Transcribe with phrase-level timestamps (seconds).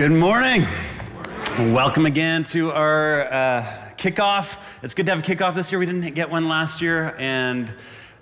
[0.00, 0.66] Good morning.
[1.74, 4.56] Welcome again to our uh, kickoff.
[4.82, 5.78] It's good to have a kickoff this year.
[5.78, 7.14] We didn't get one last year.
[7.18, 7.70] And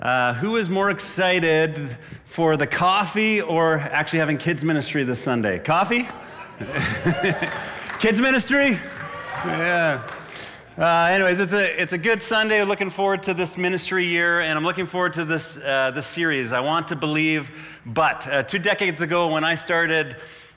[0.02, 1.96] uh, who is more excited
[2.33, 5.60] for the coffee or actually having kids ministry this Sunday?
[5.60, 6.09] Coffee?
[8.00, 8.70] kids ministry?
[9.47, 10.02] Yeah.
[10.77, 12.64] Uh, anyways, it's a, it's a good Sunday.
[12.64, 16.50] Looking forward to this ministry year, and I'm looking forward to this, uh, this series.
[16.50, 17.52] I want to believe,
[17.86, 20.16] but uh, two decades ago, when I started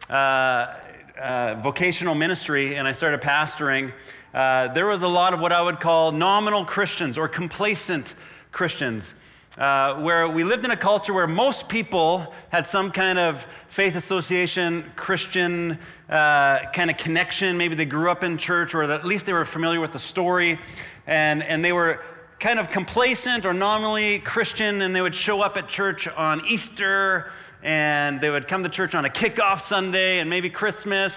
[0.09, 0.80] uh,
[1.21, 3.93] uh, vocational ministry and I started pastoring,
[4.34, 8.16] uh, there was a lot of what I would call nominal Christians or complacent
[8.52, 9.13] Christians.
[9.57, 13.96] Uh, where we lived in a culture where most people had some kind of faith
[13.96, 15.77] association, Christian
[16.09, 17.57] uh, kind of connection.
[17.57, 20.57] Maybe they grew up in church, or at least they were familiar with the story,
[21.05, 21.99] and, and they were
[22.40, 27.34] kind of complacent or nominally Christian, and they would show up at church on Easter
[27.63, 31.13] and they would come to church on a kickoff Sunday and maybe Christmas.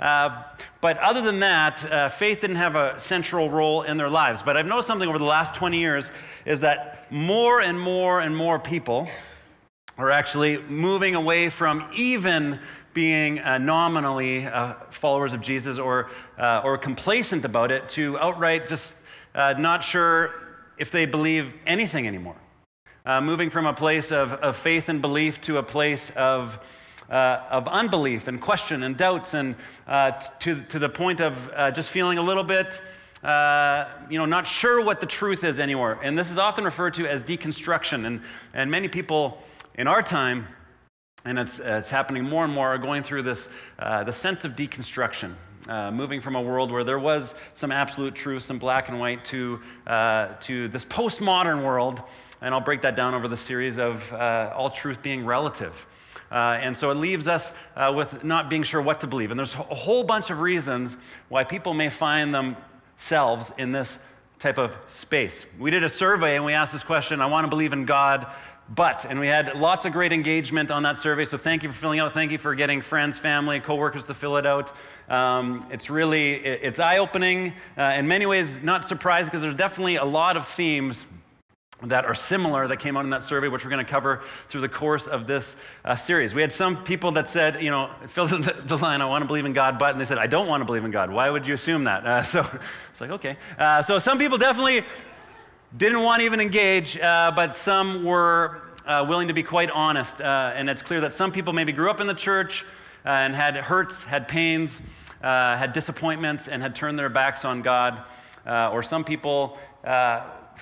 [0.00, 0.44] Uh,
[0.80, 4.42] but other than that, uh, faith didn't have a central role in their lives.
[4.44, 6.10] But I've noticed something over the last 20 years
[6.44, 9.08] is that more and more and more people
[9.96, 12.60] are actually moving away from even
[12.94, 18.68] being uh, nominally uh, followers of Jesus or, uh, or complacent about it to outright
[18.68, 18.94] just
[19.34, 20.30] uh, not sure
[20.78, 22.36] if they believe anything anymore
[23.06, 26.58] uh, moving from a place of, of faith and belief to a place of,
[27.10, 31.70] uh, of unbelief and question and doubts, and uh, to, to the point of uh,
[31.70, 32.80] just feeling a little bit,
[33.22, 35.98] uh, you know, not sure what the truth is anymore.
[36.02, 38.06] And this is often referred to as deconstruction.
[38.06, 38.20] And,
[38.54, 39.42] and many people
[39.74, 40.46] in our time,
[41.24, 44.52] and it's, it's happening more and more, are going through this uh, the sense of
[44.52, 45.34] deconstruction.
[45.66, 49.24] Uh, moving from a world where there was some absolute truth, some black and white,
[49.24, 52.02] to, uh, to this postmodern world
[52.40, 55.74] and I'll break that down over the series of uh, all truth being relative.
[56.30, 59.30] Uh, and so it leaves us uh, with not being sure what to believe.
[59.30, 60.96] And there's a whole bunch of reasons
[61.28, 63.98] why people may find themselves in this
[64.38, 65.46] type of space.
[65.58, 68.26] We did a survey and we asked this question I want to believe in God,
[68.68, 71.24] but, and we had lots of great engagement on that survey.
[71.24, 72.12] So thank you for filling out.
[72.12, 74.76] Thank you for getting friends, family, coworkers to fill it out.
[75.08, 77.54] Um, it's really, it's eye opening.
[77.76, 80.96] Uh, in many ways, not surprised because there's definitely a lot of themes
[81.84, 84.60] that are similar that came out in that survey, which we're going to cover through
[84.60, 85.54] the course of this
[85.84, 86.34] uh, series.
[86.34, 89.22] We had some people that said, you know, filled in the, the, line, I want
[89.22, 91.10] to believe in God, but, and they said, I don't want to believe in God.
[91.10, 92.04] Why would you assume that?
[92.04, 92.60] Uh, so
[92.90, 93.36] it's like, okay.
[93.58, 94.82] Uh, so some people definitely
[95.76, 100.20] didn't want to even engage, uh, but some were uh, willing to be quite honest.
[100.20, 102.64] Uh, and it's clear that some people maybe grew up in the church
[103.04, 104.80] and had hurts, had pains,
[105.22, 108.04] had disappointments, and had turned their backs on God.
[108.46, 109.58] or some people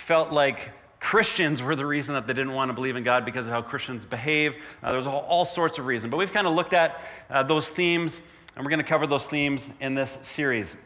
[0.06, 0.70] felt like
[1.00, 3.62] Christians were the reason that they didn't want to believe in God because of how
[3.62, 4.56] Christians behave.
[4.82, 6.10] Uh, there's all, all, sorts of reasons.
[6.10, 8.18] But we've kind of looked at uh, those themes,
[8.56, 10.76] and we're going to cover those themes in this series.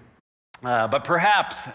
[0.62, 1.68] Uh, but perhaps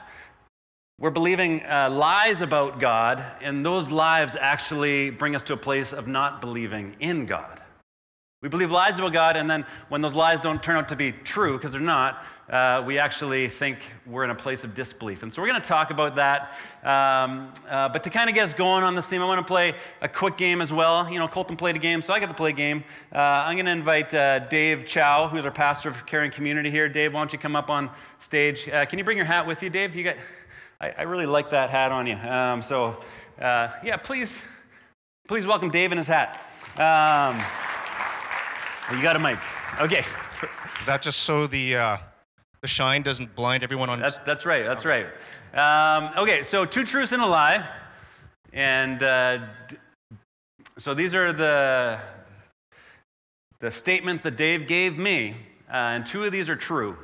[0.99, 5.91] we're believing uh, lies about God, and those lies actually bring us to a place
[5.91, 7.61] of not believing in God.
[8.45, 11.11] We believe lies about God, and then when those lies don't turn out to be
[11.11, 15.23] true, because they're not, uh, we actually think we're in a place of disbelief.
[15.23, 16.51] And so we're going to talk about that.
[16.83, 19.51] Um, uh, but to kind of get us going on this theme, I want to
[19.51, 19.73] play
[20.03, 21.11] a quick game as well.
[21.11, 22.83] You know, Colton played a game, so I get to play a game.
[23.11, 26.87] Uh, I'm going to invite uh, Dave Chow, who's our pastor of Caring Community here.
[26.87, 27.89] Dave, why don't you come up on
[28.19, 28.69] stage?
[28.69, 29.95] Uh, can you bring your hat with you, Dave?
[29.95, 30.17] You got,
[30.79, 32.17] I, I really like that hat on you.
[32.17, 33.03] Um, so,
[33.41, 34.37] uh, yeah, please,
[35.27, 36.41] please welcome Dave and his hat.
[36.77, 37.43] Um,
[38.91, 39.39] you got a mic.
[39.81, 40.05] Okay.
[40.79, 41.97] Is that just so the uh,
[42.61, 43.99] the shine doesn't blind everyone on.
[43.99, 44.65] That's, that's right.
[44.65, 45.05] That's right.
[45.53, 47.67] Um, okay, so two truths and a lie,
[48.53, 49.39] and uh,
[50.77, 51.99] so these are the
[53.59, 55.35] the statements that Dave gave me,
[55.69, 56.97] uh, and two of these are true,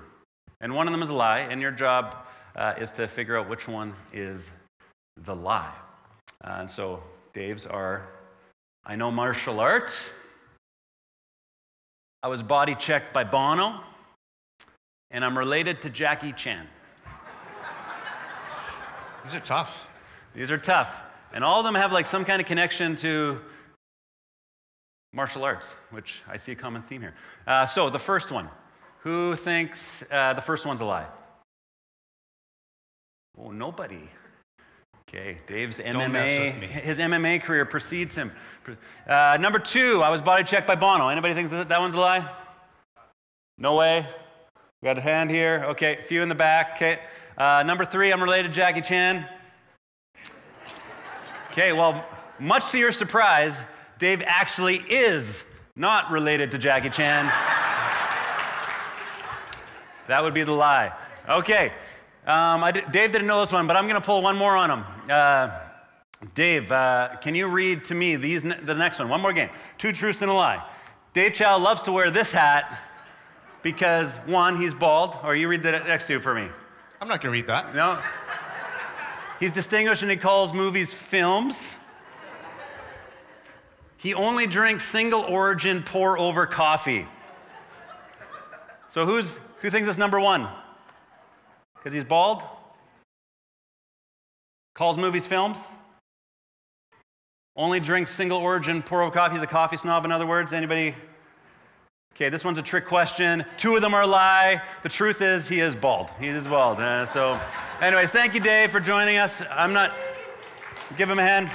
[0.61, 1.39] and one of them is a lie.
[1.39, 2.15] And your job
[2.55, 4.49] uh, is to figure out which one is
[5.25, 5.73] the lie.
[6.43, 7.01] Uh, and so
[7.33, 8.07] Dave's are:
[8.85, 10.09] I know martial arts.
[12.23, 13.81] I was body checked by Bono
[15.09, 16.67] and I'm related to Jackie Chan.
[19.23, 19.87] These are tough.
[20.35, 20.89] These are tough.
[21.33, 23.39] And all of them have like some kind of connection to
[25.13, 27.13] martial arts, which I see a common theme here.
[27.45, 28.49] Uh, so the first one.
[28.99, 31.07] Who thinks uh, the first one's a lie?
[33.37, 34.09] Oh, nobody.
[35.13, 38.31] Okay, Dave's MMA, his MMA career precedes him.
[39.05, 41.09] Uh, number two, I was body checked by Bono.
[41.09, 42.31] Anybody thinks that, that one's a lie?
[43.57, 44.07] No way.
[44.81, 45.65] We got a hand here.
[45.71, 46.77] Okay, a few in the back.
[46.77, 46.99] Okay.
[47.37, 49.27] Uh, number three, I'm related to Jackie Chan.
[51.51, 52.05] Okay, well,
[52.39, 53.55] much to your surprise,
[53.99, 55.43] Dave actually is
[55.75, 57.25] not related to Jackie Chan.
[60.07, 60.93] That would be the lie.
[61.27, 61.73] Okay.
[62.27, 64.85] Um, Dave didn't know this one, but I'm going to pull one more on him.
[65.09, 65.59] Uh,
[66.35, 69.09] Dave, uh, can you read to me these, the next one?
[69.09, 69.49] One more game.
[69.79, 70.63] Two truths and a lie.
[71.13, 72.79] Dave Chow loves to wear this hat
[73.63, 76.47] because, one, he's bald, or you read the next two for me.
[77.01, 77.73] I'm not going to read that.
[77.75, 77.99] No.
[79.39, 81.55] He's distinguished and he calls movies films.
[83.97, 87.07] He only drinks single origin pour over coffee.
[88.93, 89.25] So who's,
[89.61, 90.47] who thinks it's number one?
[91.81, 92.43] Because he's bald?
[94.75, 95.57] Calls movies films?
[97.55, 99.33] Only drinks single origin pour over coffee.
[99.33, 100.53] He's a coffee snob, in other words.
[100.53, 100.93] Anybody?
[102.15, 103.43] Okay, this one's a trick question.
[103.57, 104.61] Two of them are a lie.
[104.83, 106.09] The truth is, he is bald.
[106.19, 106.79] He is bald.
[106.79, 107.39] Uh, so,
[107.81, 109.41] anyways, thank you, Dave, for joining us.
[109.49, 109.95] I'm not.
[110.97, 111.49] Give him a hand.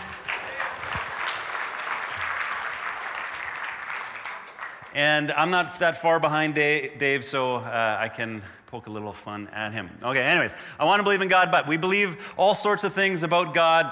[4.94, 8.42] And I'm not that far behind Dave, so uh, I can
[8.76, 9.88] poke a little fun at him.
[10.02, 13.22] Okay, anyways, I want to believe in God, but we believe all sorts of things
[13.22, 13.90] about God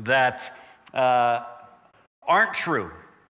[0.00, 0.50] that
[0.92, 1.44] uh,
[2.26, 2.90] aren't true.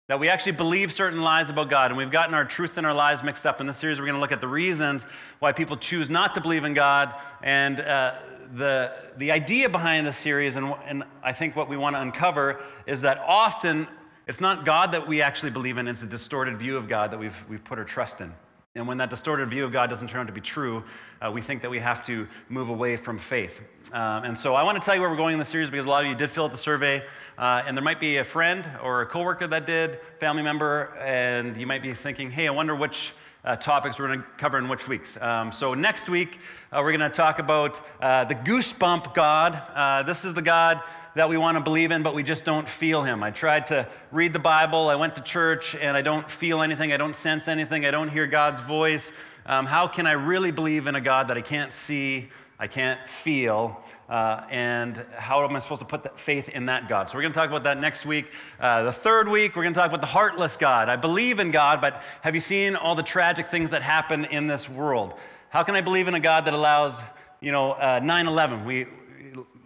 [0.07, 2.95] That we actually believe certain lies about God, and we've gotten our truth and our
[2.95, 3.61] lies mixed up.
[3.61, 5.05] In this series, we're going to look at the reasons
[5.37, 7.13] why people choose not to believe in God,
[7.43, 8.15] and uh,
[8.55, 12.59] the, the idea behind this series, and, and I think what we want to uncover,
[12.87, 13.87] is that often
[14.27, 17.19] it's not God that we actually believe in, it's a distorted view of God that
[17.19, 18.33] we've, we've put our trust in.
[18.77, 20.83] And when that distorted view of God doesn't turn out to be true,
[21.21, 23.53] uh, we think that we have to move away from faith.
[23.93, 25.85] Um, and so I want to tell you where we're going in the series because
[25.85, 27.01] a lot of you did fill out the survey.
[27.37, 31.55] Uh, and there might be a friend or a coworker that did, family member, and
[31.55, 33.13] you might be thinking, hey, I wonder which
[33.45, 35.17] uh, topics we're going to cover in which weeks.
[35.21, 36.39] Um, so next week,
[36.73, 39.53] uh, we're going to talk about uh, the goosebump God.
[39.73, 40.81] Uh, this is the God
[41.15, 43.23] that we want to believe in, but we just don't feel him.
[43.23, 46.91] I tried to read the Bible, I went to church, and I don't feel anything,
[46.91, 49.11] I don't sense anything, I don't hear God's voice.
[49.45, 52.29] Um, how can I really believe in a God that I can't see,
[52.59, 53.81] I can't feel?
[54.09, 57.09] Uh, and how am I supposed to put that faith in that God?
[57.09, 58.25] So, we're going to talk about that next week.
[58.59, 60.89] Uh, the third week, we're going to talk about the heartless God.
[60.89, 64.47] I believe in God, but have you seen all the tragic things that happen in
[64.47, 65.13] this world?
[65.49, 66.93] How can I believe in a God that allows,
[67.39, 68.65] you know, uh, 9 11?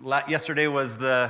[0.06, 1.30] Yesterday was the,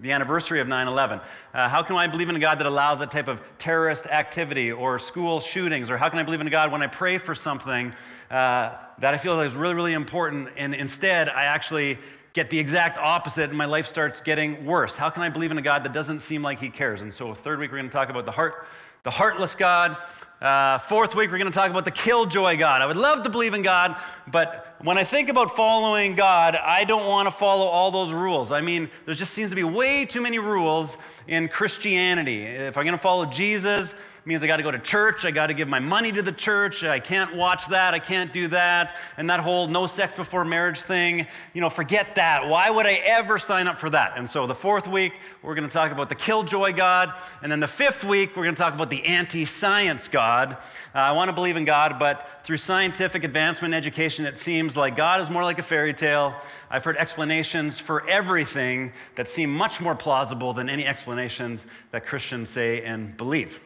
[0.00, 1.20] the anniversary of 9 11.
[1.52, 4.70] Uh, how can I believe in a God that allows that type of terrorist activity
[4.70, 5.90] or school shootings?
[5.90, 7.92] Or how can I believe in a God when I pray for something
[8.30, 11.98] uh, that I feel is really, really important and instead I actually
[12.34, 14.94] get the exact opposite and my life starts getting worse?
[14.94, 17.00] How can I believe in a God that doesn't seem like he cares?
[17.00, 18.66] And so, third week, we're going to talk about the heart,
[19.02, 19.96] the heartless God.
[20.40, 22.80] Uh, fourth week, we're going to talk about the killjoy God.
[22.80, 23.96] I would love to believe in God,
[24.28, 28.52] but when I think about following God, I don't want to follow all those rules.
[28.52, 30.96] I mean, there just seems to be way too many rules
[31.28, 32.42] in Christianity.
[32.42, 33.94] If I'm going to follow Jesus,
[34.26, 36.32] means I got to go to church, I got to give my money to the
[36.32, 40.44] church, I can't watch that, I can't do that, and that whole no sex before
[40.44, 42.48] marriage thing, you know, forget that.
[42.48, 44.16] Why would I ever sign up for that?
[44.16, 45.12] And so the fourth week,
[45.42, 47.12] we're going to talk about the killjoy God,
[47.42, 50.52] and then the fifth week, we're going to talk about the anti science God.
[50.94, 54.96] Uh, I want to believe in God, but through scientific advancement education, it seems like
[54.96, 56.34] God is more like a fairy tale.
[56.70, 62.48] I've heard explanations for everything that seem much more plausible than any explanations that Christians
[62.48, 63.60] say and believe.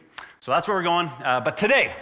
[0.49, 1.09] So that's where we're going.
[1.23, 1.95] Uh, but today,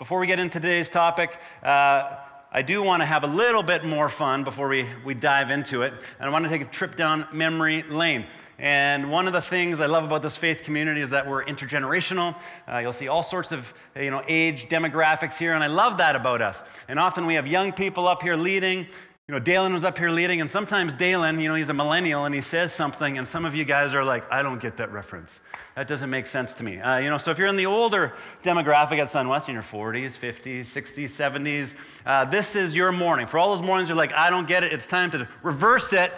[0.00, 2.16] before we get into today's topic, uh,
[2.50, 5.82] I do want to have a little bit more fun before we, we dive into
[5.82, 5.92] it.
[6.18, 8.26] And I want to take a trip down memory lane.
[8.58, 12.34] And one of the things I love about this faith community is that we're intergenerational.
[12.66, 13.64] Uh, you'll see all sorts of
[13.94, 16.64] you know, age demographics here, and I love that about us.
[16.88, 18.88] And often we have young people up here leading,
[19.28, 22.24] you know, Dalen was up here leading, and sometimes Dalen, you know, he's a millennial
[22.24, 24.92] and he says something, and some of you guys are like, I don't get that
[24.92, 25.38] reference.
[25.76, 26.80] That doesn't make sense to me.
[26.80, 30.18] Uh, you know, so if you're in the older demographic at SunWest, in your 40s,
[30.18, 31.72] 50s, 60s, 70s,
[32.04, 33.28] uh, this is your morning.
[33.28, 36.12] For all those mornings you're like, I don't get it, it's time to reverse it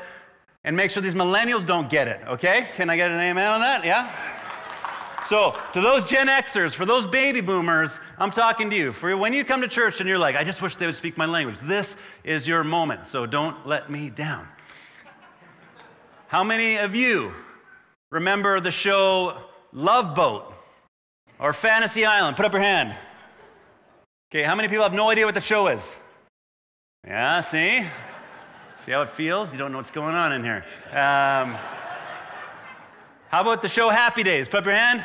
[0.65, 2.69] and make sure these millennials don't get it, okay?
[2.75, 3.85] Can I get an amen on that?
[3.85, 4.34] Yeah?
[5.29, 8.93] So, to those Gen Xers, for those baby boomers, I'm talking to you.
[8.93, 11.17] For when you come to church and you're like, I just wish they would speak
[11.17, 13.07] my language, this is your moment.
[13.07, 14.47] So, don't let me down.
[16.29, 17.33] How many of you
[18.11, 19.39] remember the show
[19.73, 20.53] Love Boat
[21.39, 22.37] or Fantasy Island?
[22.37, 22.95] Put up your hand.
[24.31, 25.81] Okay, how many people have no idea what the show is?
[27.07, 27.87] Yeah, see?
[28.85, 29.53] See how it feels?
[29.53, 30.65] You don't know what's going on in here.
[30.91, 31.57] Um,
[33.35, 34.47] how about the show Happy Days?
[34.47, 35.05] Put up your hand.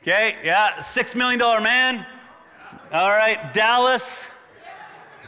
[0.00, 2.06] Okay, yeah, $6 million man.
[2.90, 4.24] All right, Dallas.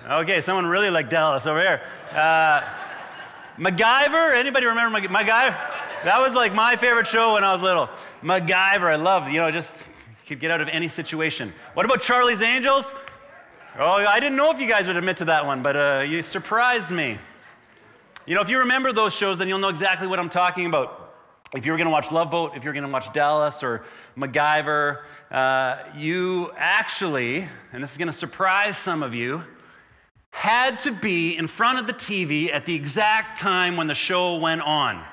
[0.09, 1.83] Okay, someone really like Dallas over here.
[2.13, 2.63] Uh,
[3.59, 5.55] MacGyver, anybody remember MacGyver?
[6.05, 7.91] That was like my favorite show when I was little.
[8.23, 9.73] MacGyver, I loved, you know, just
[10.27, 11.53] could get out of any situation.
[11.75, 12.87] What about Charlie's Angels?
[13.79, 16.23] Oh, I didn't know if you guys would admit to that one, but uh, you
[16.23, 17.19] surprised me.
[18.25, 21.04] You know, if you remember those shows, then you'll know exactly what I'm talking about.
[21.55, 23.85] If you were going to watch Love Boat, if you're going to watch Dallas or
[24.17, 29.41] MacGyver, uh, you actually, and this is going to surprise some of you,
[30.31, 34.37] had to be in front of the TV at the exact time when the show
[34.39, 35.05] went on.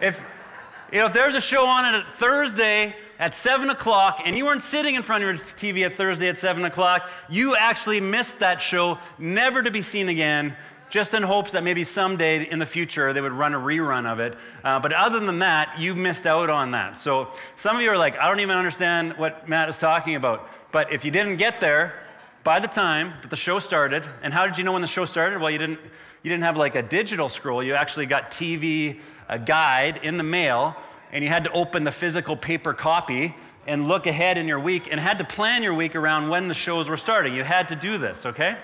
[0.00, 0.18] if,
[0.90, 4.62] you know, if there's a show on at Thursday at 7 o'clock and you weren't
[4.62, 8.60] sitting in front of your TV at Thursday at 7 o'clock, you actually missed that
[8.60, 10.56] show, never to be seen again,
[10.94, 14.20] just in hopes that maybe someday in the future they would run a rerun of
[14.20, 14.38] it.
[14.62, 16.96] Uh, but other than that, you missed out on that.
[16.96, 20.48] So some of you are like, I don't even understand what Matt is talking about.
[20.70, 21.94] But if you didn't get there
[22.44, 25.04] by the time that the show started, and how did you know when the show
[25.04, 25.40] started?
[25.40, 25.80] Well, you didn't,
[26.22, 27.60] you didn't have like a digital scroll.
[27.60, 30.76] You actually got TV a guide in the mail,
[31.10, 33.34] and you had to open the physical paper copy
[33.66, 36.54] and look ahead in your week and had to plan your week around when the
[36.54, 37.34] shows were starting.
[37.34, 38.56] You had to do this, okay?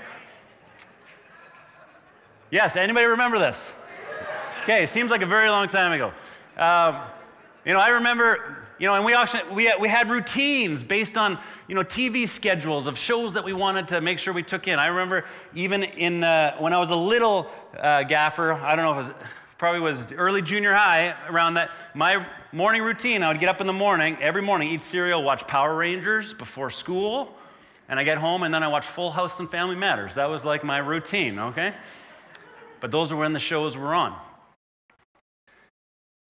[2.50, 3.72] Yes, anybody remember this?
[4.64, 6.12] Okay, seems like a very long time ago.
[6.56, 7.00] Um,
[7.64, 11.38] you know, I remember you know, and we actually we, we had routines based on
[11.68, 14.78] you know TV schedules of shows that we wanted to make sure we took in.
[14.78, 18.98] I remember even in uh, when I was a little uh, gaffer, I don't know
[18.98, 19.26] if it was
[19.58, 21.70] probably was early junior high around that.
[21.94, 25.46] My morning routine, I would get up in the morning every morning, eat cereal, watch
[25.46, 27.36] Power Rangers before school,
[27.90, 30.14] and I get home and then I watch Full House and Family Matters.
[30.14, 31.38] That was like my routine.
[31.38, 31.74] Okay,
[32.80, 34.16] but those were when the shows were on.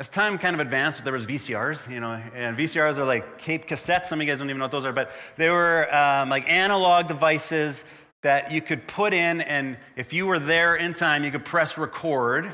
[0.01, 3.69] As time kind of advanced, there was VCRs, you know, and VCRs are like tape
[3.69, 4.07] cassettes.
[4.07, 6.49] Some of you guys don't even know what those are, but they were um, like
[6.49, 7.85] analog devices
[8.23, 11.77] that you could put in, and if you were there in time, you could press
[11.77, 12.51] record,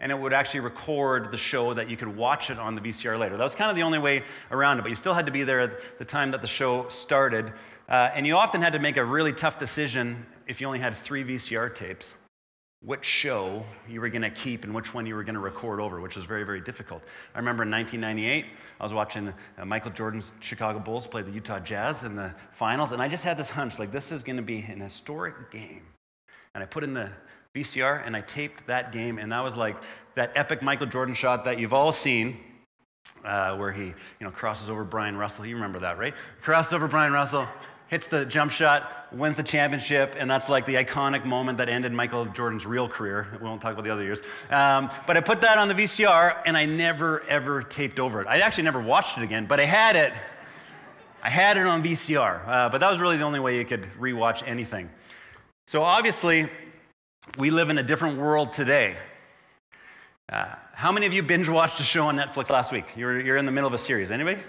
[0.00, 3.16] and it would actually record the show that you could watch it on the VCR
[3.16, 3.36] later.
[3.36, 5.44] That was kind of the only way around it, but you still had to be
[5.44, 7.52] there at the time that the show started.
[7.88, 10.96] Uh, and you often had to make a really tough decision if you only had
[10.96, 12.14] three VCR tapes
[12.84, 15.80] which show you were going to keep and which one you were going to record
[15.80, 17.02] over, which was very, very difficult.
[17.34, 18.46] I remember in 1998,
[18.78, 22.92] I was watching uh, Michael Jordan's Chicago Bulls play the Utah Jazz in the finals,
[22.92, 25.82] and I just had this hunch like, this is going to be an historic game.
[26.54, 27.10] And I put in the
[27.54, 29.76] VCR and I taped that game, and that was like
[30.14, 32.38] that epic Michael Jordan shot that you've all seen.
[33.24, 35.44] Uh, where he, you know, crosses over Bryon Russell.
[35.44, 36.14] You remember that, right?
[36.40, 37.48] Crosses over Bryon Russell,
[37.88, 41.92] hits the jump shot, wins the championship, and that's like the iconic moment that ended
[41.92, 43.26] Michael Jordan's real career.
[43.40, 44.20] We won't talk about the other years.
[44.50, 48.26] Um, but I put that on the VCR, and I never, ever taped over it.
[48.26, 50.12] I actually never watched it again, but I had it.
[51.22, 53.88] I had it on VCR, uh, but that was really the only way you could
[53.98, 54.88] rewatch anything.
[55.66, 56.48] So obviously,
[57.38, 58.96] we live in a different world today.
[60.30, 62.84] Uh, how many of you binge watched a show on Netflix last week?
[62.94, 64.10] You're, you're in the middle of a series.
[64.10, 64.40] Anybody?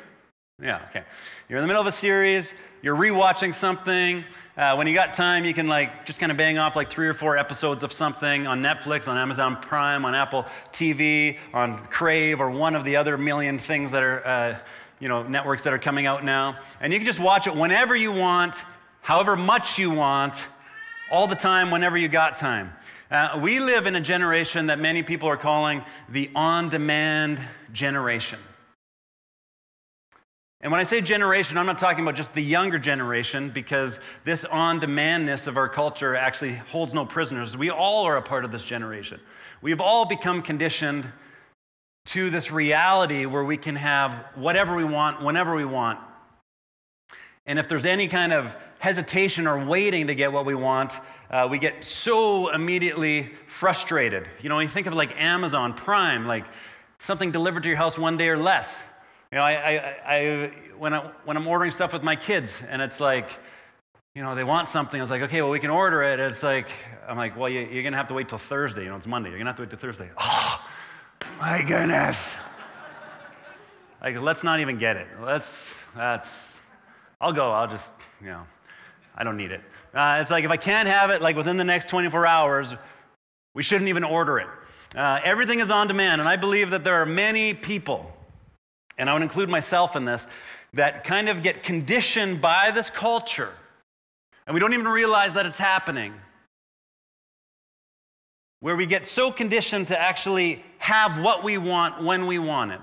[0.62, 1.04] Yeah, okay.
[1.48, 4.26] You're in the middle of a series, you're rewatching something.
[4.58, 7.08] Uh, when you got time, you can like just kind of bang off like three
[7.08, 12.42] or four episodes of something on Netflix, on Amazon Prime, on Apple TV, on Crave,
[12.42, 14.60] or one of the other million things that are, uh,
[15.00, 16.60] you know, networks that are coming out now.
[16.82, 18.56] And you can just watch it whenever you want,
[19.00, 20.34] however much you want,
[21.10, 22.74] all the time, whenever you got time.
[23.10, 27.40] Uh, we live in a generation that many people are calling the on demand
[27.72, 28.40] generation.
[30.62, 34.44] And when I say generation, I'm not talking about just the younger generation because this
[34.44, 37.56] on demandness of our culture actually holds no prisoners.
[37.56, 39.22] We all are a part of this generation.
[39.62, 41.10] We've all become conditioned
[42.08, 46.00] to this reality where we can have whatever we want, whenever we want.
[47.46, 50.92] And if there's any kind of hesitation or waiting to get what we want,
[51.30, 54.28] uh, we get so immediately frustrated.
[54.42, 56.46] You know, when you think of like Amazon Prime, like
[57.00, 58.82] something delivered to your house one day or less.
[59.32, 62.82] You know, I, I, I, when, I, when I'm ordering stuff with my kids and
[62.82, 63.30] it's like,
[64.16, 66.20] you know, they want something, I was like, okay, well, we can order it.
[66.20, 66.68] It's like,
[67.08, 68.86] I'm like, well, you, are going to have to wait till Thursday.
[68.86, 69.30] You know, it's Monday.
[69.30, 70.10] You're going to have to wait till Thursday.
[70.18, 70.66] Oh,
[71.40, 72.18] my goodness.
[74.02, 75.08] like, let's not even get it.
[75.22, 75.46] Let's,
[75.96, 76.28] that's,
[77.22, 77.52] I'll go.
[77.52, 78.48] I'll just, you know,
[79.16, 79.62] I don't need it.
[79.94, 82.74] Uh, it's like if I can't have it, like within the next 24 hours,
[83.54, 84.48] we shouldn't even order it.
[84.96, 88.12] Uh, everything is on demand, and I believe that there are many people
[89.00, 90.28] and I would include myself in this,
[90.74, 93.54] that kind of get conditioned by this culture,
[94.46, 96.14] and we don't even realize that it's happening,
[98.60, 102.82] where we get so conditioned to actually have what we want when we want it,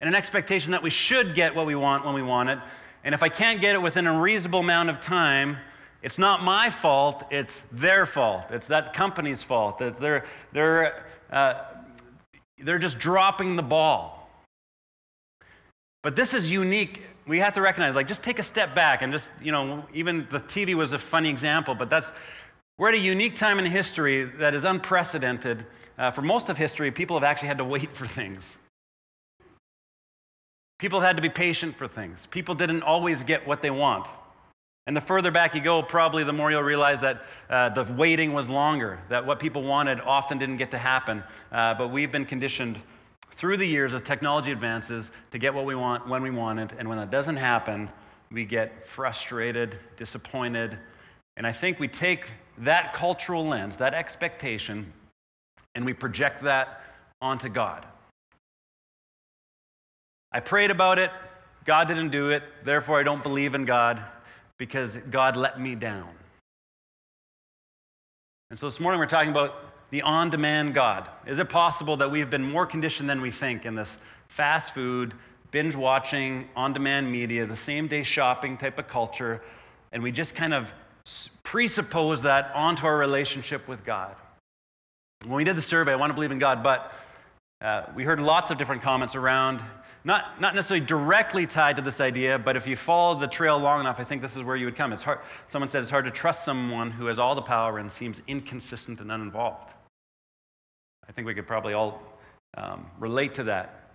[0.00, 2.58] and an expectation that we should get what we want when we want it.
[3.04, 5.56] And if I can't get it within a reasonable amount of time,
[6.02, 8.46] it's not my fault, it's their fault.
[8.50, 9.78] It's that company's fault.
[9.78, 11.64] That they're, they're, uh,
[12.62, 14.19] they're just dropping the ball.
[16.02, 19.12] But this is unique we have to recognize, like, just take a step back and
[19.12, 22.10] just, you know, even the TV was a funny example, but that's,
[22.76, 25.64] we're at a unique time in history that is unprecedented.
[25.96, 28.56] Uh, for most of history, people have actually had to wait for things.
[30.78, 32.26] People have had to be patient for things.
[32.30, 34.08] People didn't always get what they want.
[34.86, 38.32] And the further back you go, probably the more you'll realize that uh, the waiting
[38.32, 41.22] was longer, that what people wanted often didn't get to happen.
[41.52, 42.80] Uh, but we've been conditioned
[43.40, 46.72] through the years as technology advances to get what we want when we want it.
[46.78, 47.88] And when that doesn't happen,
[48.30, 50.76] we get frustrated, disappointed.
[51.38, 52.26] And I think we take
[52.58, 54.92] that cultural lens, that expectation,
[55.74, 56.82] and we project that
[57.22, 57.86] onto God.
[60.32, 61.10] I prayed about it.
[61.64, 62.42] God didn't do it.
[62.66, 64.04] Therefore, I don't believe in God
[64.58, 66.10] because God let me down.
[68.50, 71.08] And so this morning we're talking about the on demand God.
[71.26, 73.96] Is it possible that we've been more conditioned than we think in this
[74.28, 75.14] fast food,
[75.50, 79.42] binge watching, on demand media, the same day shopping type of culture,
[79.92, 80.68] and we just kind of
[81.42, 84.14] presuppose that onto our relationship with God?
[85.24, 86.92] When we did the survey, I want to believe in God, but
[87.60, 89.60] uh, we heard lots of different comments around
[90.02, 93.80] not, not necessarily directly tied to this idea, but if you follow the trail long
[93.80, 94.94] enough, I think this is where you would come.
[94.94, 95.18] It's hard,
[95.50, 99.00] someone said it's hard to trust someone who has all the power and seems inconsistent
[99.00, 99.72] and uninvolved.
[101.10, 102.00] I think we could probably all
[102.56, 103.90] um, relate to that.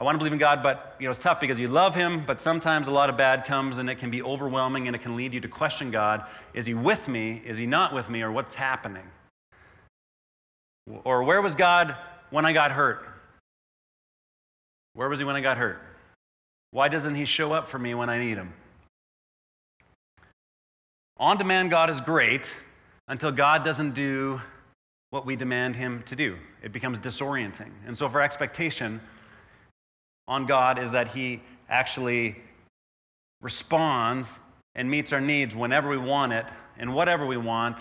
[0.00, 2.24] I want to believe in God, but you know it's tough because you love Him,
[2.26, 5.14] but sometimes a lot of bad comes and it can be overwhelming and it can
[5.14, 7.40] lead you to question God: Is He with me?
[7.46, 8.22] Is He not with me?
[8.22, 9.04] Or what's happening?
[11.04, 11.94] Or where was God
[12.30, 13.06] when I got hurt?
[14.94, 15.80] Where was he when I got hurt?
[16.72, 18.52] Why doesn't he show up for me when I need him?
[21.16, 22.52] On demand God is great
[23.06, 24.40] until God doesn't do
[25.14, 26.36] what we demand him to do.
[26.60, 27.70] It becomes disorienting.
[27.86, 29.00] And so, if our expectation
[30.26, 32.34] on God is that he actually
[33.40, 34.26] responds
[34.74, 36.46] and meets our needs whenever we want it
[36.78, 37.76] and whatever we want.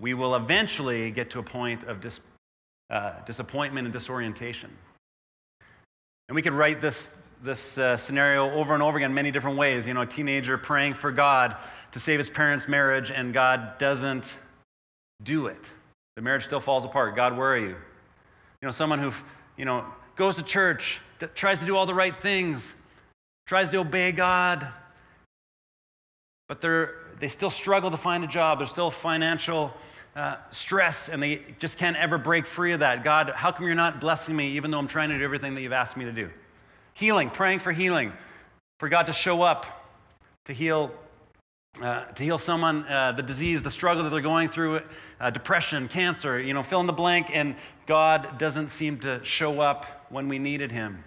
[0.00, 2.18] We will eventually get to a point of dis,
[2.88, 4.70] uh, disappointment and disorientation.
[6.30, 7.10] And we could write this,
[7.44, 9.86] this uh, scenario over and over again many different ways.
[9.86, 11.56] You know, a teenager praying for God
[11.92, 14.24] to save his parents' marriage, and God doesn't
[15.24, 15.62] do it.
[16.18, 17.14] The marriage still falls apart.
[17.14, 17.68] God, where are you?
[17.68, 17.76] You
[18.62, 19.12] know, someone who,
[19.56, 19.84] you know,
[20.16, 22.72] goes to church, that tries to do all the right things,
[23.46, 24.66] tries to obey God,
[26.48, 28.58] but they're, they still struggle to find a job.
[28.58, 29.72] There's still financial
[30.16, 33.04] uh, stress and they just can't ever break free of that.
[33.04, 35.60] God, how come you're not blessing me even though I'm trying to do everything that
[35.60, 36.30] you've asked me to do?
[36.94, 38.12] Healing, praying for healing,
[38.80, 39.66] for God to show up,
[40.46, 40.90] to heal.
[41.82, 44.80] Uh, to heal someone, uh, the disease, the struggle that they're going through,
[45.20, 47.54] uh, depression, cancer, you know, fill in the blank, and
[47.86, 51.04] God doesn't seem to show up when we needed Him.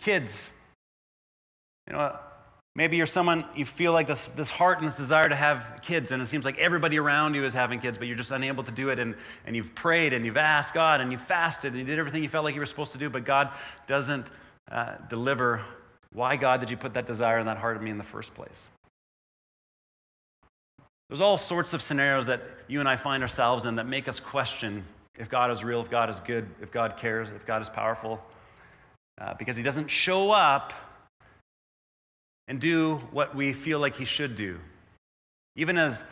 [0.00, 0.50] Kids,
[1.88, 2.16] you know,
[2.76, 6.12] Maybe you're someone, you feel like this, this heart and this desire to have kids,
[6.12, 8.70] and it seems like everybody around you is having kids, but you're just unable to
[8.70, 9.00] do it.
[9.00, 12.22] And, and you've prayed and you've asked God and you fasted and you did everything
[12.22, 13.50] you felt like you were supposed to do, but God
[13.88, 14.26] doesn't
[14.70, 15.64] uh, deliver.
[16.12, 18.34] Why, God, did you put that desire in that heart of me in the first
[18.34, 18.68] place?
[21.08, 24.20] There's all sorts of scenarios that you and I find ourselves in that make us
[24.20, 24.84] question
[25.18, 28.20] if God is real, if God is good, if God cares, if God is powerful.
[29.20, 30.72] Uh, because He doesn't show up
[32.50, 34.58] and do what we feel like he should do,
[35.54, 36.02] even as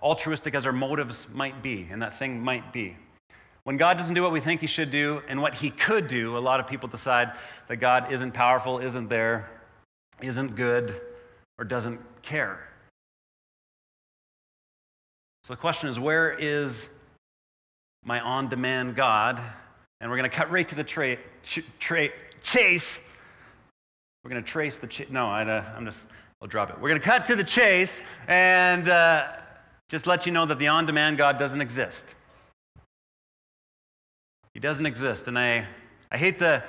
[0.00, 2.96] altruistic as our motives might be and that thing might be.
[3.68, 6.38] When God doesn't do what we think he should do and what he could do,
[6.38, 7.32] a lot of people decide
[7.68, 9.50] that God isn't powerful, isn't there,
[10.22, 10.98] isn't good,
[11.58, 12.66] or doesn't care.
[15.44, 16.88] So the question is where is
[18.06, 19.38] my on demand God?
[20.00, 21.18] And we're going to cut right to the tra-
[21.78, 22.08] tra-
[22.42, 22.98] chase
[24.24, 25.08] we're going to trace the chase.
[25.10, 26.04] No, I, am uh, just,
[26.40, 26.76] I'll drop it.
[26.80, 29.26] We're going to cut to the chase and uh,
[29.90, 32.06] just let you know that the on demand God doesn't exist.
[34.58, 35.28] He doesn't exist.
[35.28, 35.64] And I,
[36.10, 36.64] I hate to,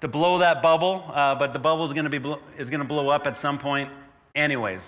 [0.00, 3.10] to blow that bubble, uh, but the bubble is going to is going to blow
[3.10, 3.90] up at some point,
[4.34, 4.80] anyways.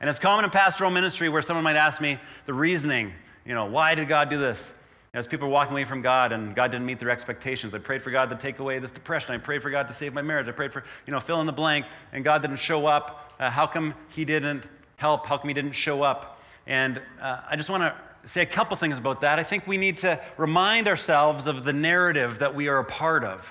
[0.00, 3.12] And it's common in pastoral ministry where someone might ask me the reasoning,
[3.44, 4.66] you know, why did God do this?
[5.12, 8.02] As people are walking away from God and God didn't meet their expectations, I prayed
[8.02, 9.32] for God to take away this depression.
[9.32, 10.48] I prayed for God to save my marriage.
[10.48, 13.34] I prayed for, you know, fill in the blank, and God didn't show up.
[13.38, 14.64] Uh, how come He didn't
[14.96, 15.26] help?
[15.26, 16.40] How come He didn't show up?
[16.66, 17.94] And uh, I just want to
[18.26, 19.38] say a couple things about that.
[19.38, 23.24] I think we need to remind ourselves of the narrative that we are a part
[23.24, 23.44] of.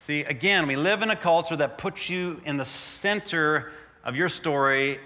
[0.00, 3.72] See, again, we live in a culture that puts you in the center
[4.04, 5.00] of your story,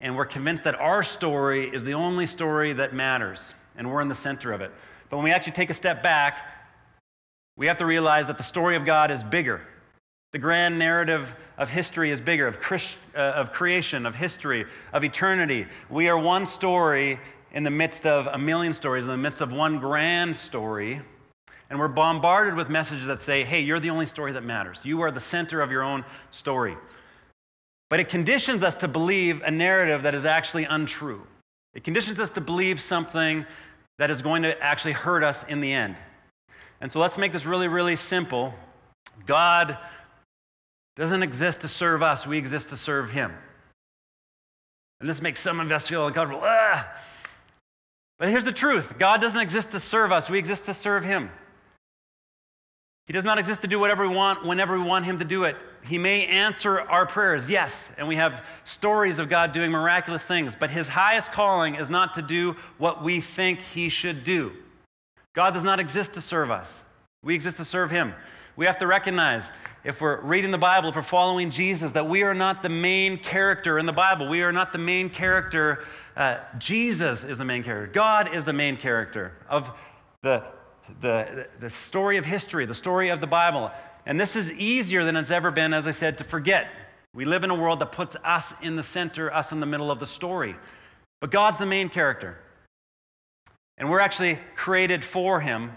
[0.00, 3.40] and we're convinced that our story is the only story that matters,
[3.76, 4.70] and we're in the center of it.
[5.10, 6.38] But when we actually take a step back,
[7.56, 9.62] we have to realize that the story of God is bigger,
[10.36, 15.02] The grand narrative of history is bigger, of, Christ, uh, of creation, of history, of
[15.02, 15.66] eternity.
[15.88, 17.18] We are one story
[17.56, 21.00] in the midst of a million stories, in the midst of one grand story.
[21.70, 24.78] And we're bombarded with messages that say, hey, you're the only story that matters.
[24.84, 26.76] You are the center of your own story.
[27.88, 31.22] But it conditions us to believe a narrative that is actually untrue.
[31.72, 33.46] It conditions us to believe something
[33.98, 35.96] that is going to actually hurt us in the end.
[36.82, 38.52] And so let's make this really, really simple.
[39.26, 39.78] God
[40.96, 43.32] doesn't exist to serve us, we exist to serve Him.
[45.00, 46.42] And this makes some of us feel uncomfortable.
[46.44, 46.86] Ah!
[48.18, 51.30] But here's the truth God doesn't exist to serve us, we exist to serve Him.
[53.06, 55.44] He does not exist to do whatever we want whenever we want Him to do
[55.44, 55.56] it.
[55.84, 60.54] He may answer our prayers, yes, and we have stories of God doing miraculous things,
[60.58, 64.52] but His highest calling is not to do what we think He should do.
[65.34, 66.82] God does not exist to serve us,
[67.22, 68.12] we exist to serve Him.
[68.56, 69.50] We have to recognize
[69.84, 73.18] if we're reading the Bible, if we're following Jesus, that we are not the main
[73.18, 74.26] character in the Bible.
[74.28, 75.84] We are not the main character.
[76.16, 77.92] Uh, Jesus is the main character.
[77.92, 79.70] God is the main character of
[80.22, 80.42] the,
[81.00, 83.70] the, the story of history, the story of the Bible.
[84.06, 86.68] And this is easier than it's ever been, as I said, to forget.
[87.14, 89.90] We live in a world that puts us in the center, us in the middle
[89.90, 90.56] of the story.
[91.20, 92.38] But God's the main character.
[93.78, 95.72] And we're actually created for Him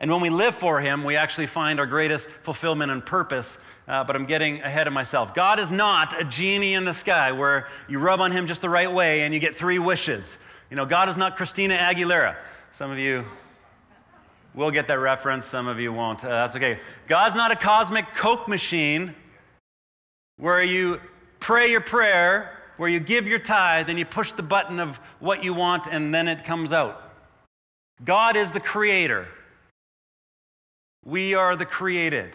[0.00, 3.58] and when we live for Him, we actually find our greatest fulfillment and purpose.
[3.88, 5.34] Uh, but I'm getting ahead of myself.
[5.34, 8.68] God is not a genie in the sky where you rub on Him just the
[8.68, 10.36] right way and you get three wishes.
[10.70, 12.36] You know, God is not Christina Aguilera.
[12.72, 13.24] Some of you
[14.54, 16.24] will get that reference, some of you won't.
[16.24, 16.78] Uh, that's okay.
[17.08, 19.14] God's not a cosmic Coke machine
[20.36, 21.00] where you
[21.38, 25.44] pray your prayer, where you give your tithe, and you push the button of what
[25.44, 27.02] you want, and then it comes out.
[28.04, 29.28] God is the creator.
[31.04, 32.34] We are the created.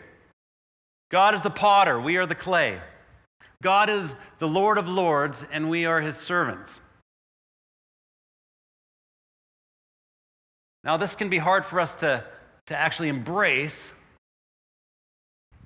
[1.12, 2.80] God is the potter, we are the clay.
[3.62, 6.80] God is the Lord of lords, and we are his servants.
[10.84, 12.24] Now, this can be hard for us to,
[12.68, 13.92] to actually embrace,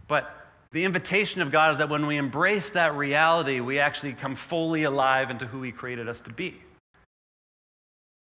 [0.07, 0.33] but
[0.71, 4.83] the invitation of God is that when we embrace that reality, we actually come fully
[4.83, 6.55] alive into who he created us to be.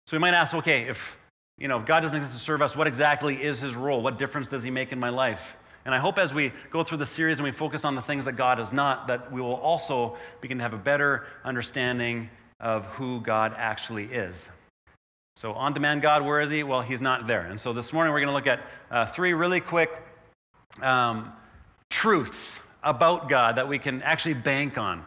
[0.07, 0.99] So we might ask, okay, if
[1.59, 4.01] you know, if God doesn't exist to serve us, what exactly is his role?
[4.01, 5.43] What difference does he make in my life?
[5.85, 8.25] And I hope as we go through the series and we focus on the things
[8.27, 12.29] that God is not, that we will also begin to have a better understanding
[12.61, 14.49] of who God actually is.
[15.37, 16.63] So, on demand God, where is he?
[16.63, 17.47] Well, he's not there.
[17.47, 19.91] And so this morning we're going to look at uh, three really quick
[20.83, 21.33] um,
[21.89, 25.03] truths about God that we can actually bank on.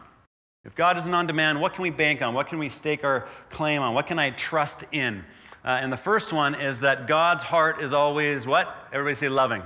[0.64, 2.34] If God isn't on demand, what can we bank on?
[2.34, 3.94] What can we stake our claim on?
[3.94, 5.24] What can I trust in?
[5.64, 8.74] Uh, and the first one is that God's heart is always what?
[8.92, 9.62] Everybody say loving.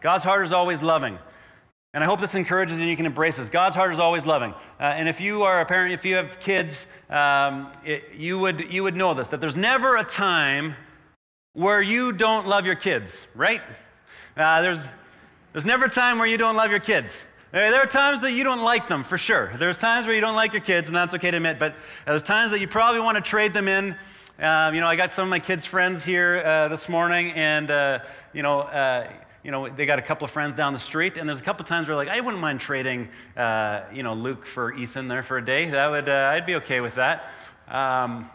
[0.00, 1.18] God's heart is always loving.
[1.94, 3.48] And I hope this encourages you and you can embrace this.
[3.48, 4.52] God's heart is always loving.
[4.78, 8.70] Uh, and if you are a parent, if you have kids, um, it, you, would,
[8.70, 10.74] you would know this that there's never a time
[11.54, 13.62] where you don't love your kids, right?
[14.36, 14.80] Uh, there's,
[15.52, 17.24] there's never a time where you don't love your kids.
[17.50, 19.54] There are times that you don't like them, for sure.
[19.58, 22.22] There's times where you don't like your kids, and that's okay to admit, but there's
[22.22, 23.96] times that you probably want to trade them in
[24.40, 27.72] um, you know, I got some of my kids' friends here uh, this morning, and
[27.72, 27.98] uh,
[28.32, 29.10] you know, uh,
[29.44, 31.62] you know, they got a couple of friends down the street, and there's a couple
[31.62, 35.22] of times where like, I wouldn't mind trading, uh, you know, Luke for Ethan there
[35.22, 35.70] for a day.
[35.70, 37.32] That would, uh, I'd be okay with that.
[37.68, 38.28] Um,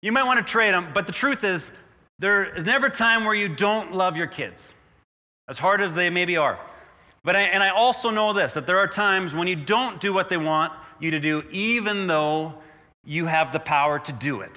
[0.00, 1.64] you might want to trade them, but the truth is,
[2.18, 4.74] there is never a time where you don't love your kids,
[5.48, 6.58] as hard as they maybe are.
[7.24, 10.12] But I, and I also know this that there are times when you don't do
[10.12, 12.54] what they want you to do, even though
[13.04, 14.52] you have the power to do it.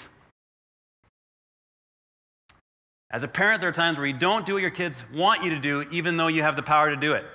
[3.11, 5.49] As a parent, there are times where you don't do what your kids want you
[5.49, 7.25] to do, even though you have the power to do it.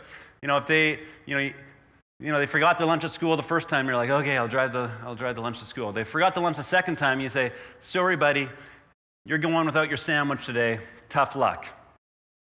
[0.40, 1.50] You know, if they, you know,
[2.18, 4.48] you know, they forgot their lunch at school the first time, you're like, okay, I'll
[4.48, 5.92] drive the, I'll drive the lunch to school.
[5.92, 8.48] They forgot the lunch the second time, you say, sorry, buddy,
[9.26, 10.80] you're going without your sandwich today.
[11.10, 11.66] Tough luck.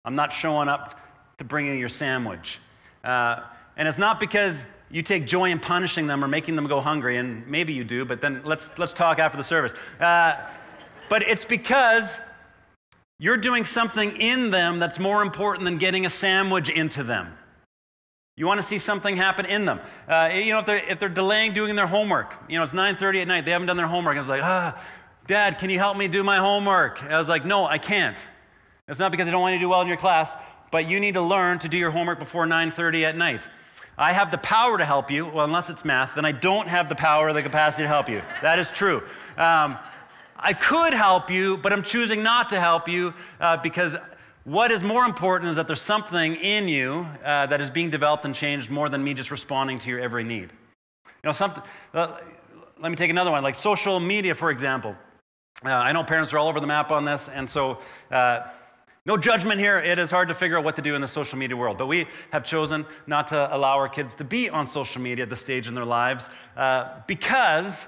[0.07, 0.99] I'm not showing up
[1.37, 2.59] to bring you your sandwich.
[3.05, 3.41] Uh,
[3.77, 4.57] and it's not because
[4.91, 8.07] you take joy in punishing them or making them go hungry, and maybe you do,
[8.07, 9.73] but then let's, let's talk after the service.
[10.01, 10.37] Uh,
[11.11, 12.09] but it's because
[13.19, 17.33] you're doing something in them that's more important than getting a sandwich into them.
[18.37, 19.81] You want to see something happen in them.
[20.07, 23.23] Uh, you know, if they're, if they're delaying doing their homework, you know, it's 9.30
[23.23, 24.17] at night, they haven't done their homework.
[24.17, 24.81] I was like, ah,
[25.27, 27.03] Dad, can you help me do my homework?
[27.03, 28.17] I was like, no, I can't.
[28.87, 30.37] It's not because I don't want you to do well in your class,
[30.71, 33.41] but you need to learn to do your homework before 9.30 at night.
[33.99, 36.89] I have the power to help you, well, unless it's math, then I don't have
[36.89, 38.23] the power or the capacity to help you.
[38.41, 39.03] That is true.
[39.37, 39.77] Um,
[40.39, 43.97] I could help you, but I'm choosing not to help you uh, because
[44.45, 48.25] what is more important is that there's something in you uh, that is being developed
[48.25, 50.51] and changed more than me just responding to your every need.
[51.05, 52.19] You know, something, uh,
[52.81, 54.95] let me take another one, like social media, for example.
[55.65, 57.79] Uh, I know parents are all over the map on this, and so
[58.13, 58.47] uh,
[59.07, 59.81] no judgment here.
[59.81, 61.87] It is hard to figure out what to do in the social media world, but
[61.87, 65.41] we have chosen not to allow our kids to be on social media at this
[65.41, 67.87] stage in their lives uh, because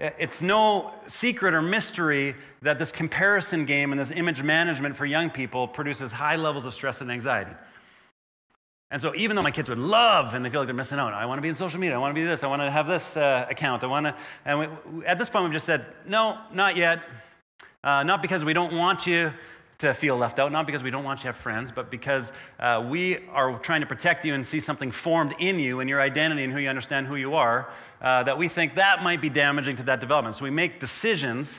[0.00, 5.28] it's no secret or mystery that this comparison game and this image management for young
[5.28, 7.52] people produces high levels of stress and anxiety.
[8.90, 11.12] And so, even though my kids would love and they feel like they're missing out,
[11.12, 12.70] I want to be in social media, I want to be this, I want to
[12.70, 15.86] have this uh, account, I want to, and we, at this point, we've just said,
[16.06, 17.00] no, not yet.
[17.82, 19.32] Uh, not because we don't want you
[19.80, 22.32] to feel left out, not because we don't want you to have friends, but because
[22.58, 26.00] uh, we are trying to protect you and see something formed in you and your
[26.00, 27.70] identity and who you understand who you are,
[28.02, 30.36] uh, that we think that might be damaging to that development.
[30.36, 31.58] So we make decisions.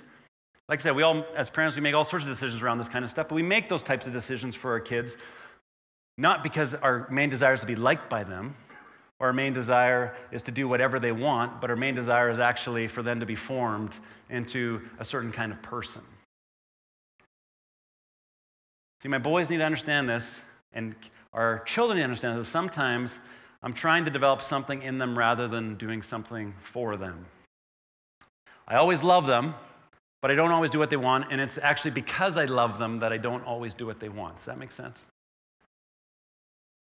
[0.69, 2.87] Like I said, we all, as parents, we make all sorts of decisions around this
[2.87, 5.17] kind of stuff, but we make those types of decisions for our kids
[6.17, 8.55] not because our main desire is to be liked by them,
[9.19, 12.39] or our main desire is to do whatever they want, but our main desire is
[12.39, 13.95] actually for them to be formed
[14.29, 16.01] into a certain kind of person.
[19.01, 20.23] See, my boys need to understand this,
[20.73, 20.93] and
[21.33, 22.47] our children need to understand this.
[22.47, 23.17] Sometimes
[23.63, 27.25] I'm trying to develop something in them rather than doing something for them.
[28.67, 29.55] I always love them,
[30.21, 32.99] but I don't always do what they want, and it's actually because I love them
[32.99, 34.37] that I don't always do what they want.
[34.37, 35.07] Does that make sense?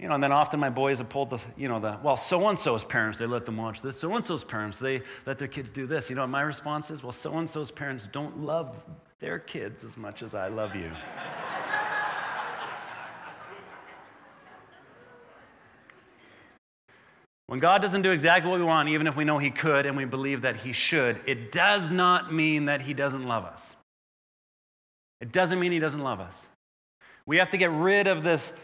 [0.00, 2.48] You know, and then often my boys have pulled the, you know, the, well, so
[2.48, 4.00] and so's parents, they let them watch this.
[4.00, 6.10] So and so's parents, they let their kids do this.
[6.10, 8.76] You know, my response is, well, so and so's parents don't love
[9.20, 10.90] their kids as much as I love you.
[17.52, 19.94] When God doesn't do exactly what we want, even if we know He could and
[19.94, 23.76] we believe that He should, it does not mean that He doesn't love us.
[25.20, 26.46] It doesn't mean He doesn't love us.
[27.26, 28.54] We have to get rid of this,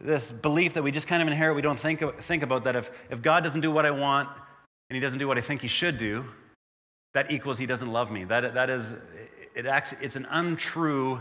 [0.00, 2.88] this belief that we just kind of inherit, we don't think, think about that if,
[3.10, 4.28] if God doesn't do what I want
[4.88, 6.24] and He doesn't do what I think He should do,
[7.14, 8.22] that equals He doesn't love me.
[8.22, 8.92] That, that is,
[9.56, 11.20] it acts, it's an untrue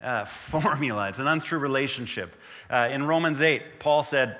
[0.00, 2.36] uh, formula, it's an untrue relationship.
[2.70, 4.38] Uh, in Romans 8, Paul said,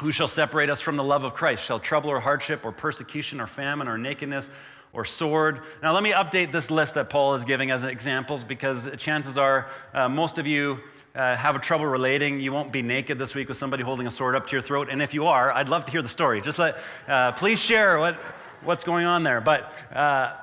[0.00, 1.62] who shall separate us from the love of Christ?
[1.64, 4.48] Shall trouble or hardship or persecution or famine or nakedness
[4.92, 5.62] or sword?
[5.82, 9.70] Now, let me update this list that Paul is giving as examples because chances are
[9.94, 10.78] uh, most of you
[11.14, 12.40] uh, have a trouble relating.
[12.40, 14.88] You won't be naked this week with somebody holding a sword up to your throat.
[14.90, 16.40] And if you are, I'd love to hear the story.
[16.40, 18.18] Just let, uh, please share what,
[18.62, 19.40] what's going on there.
[19.40, 20.36] But uh,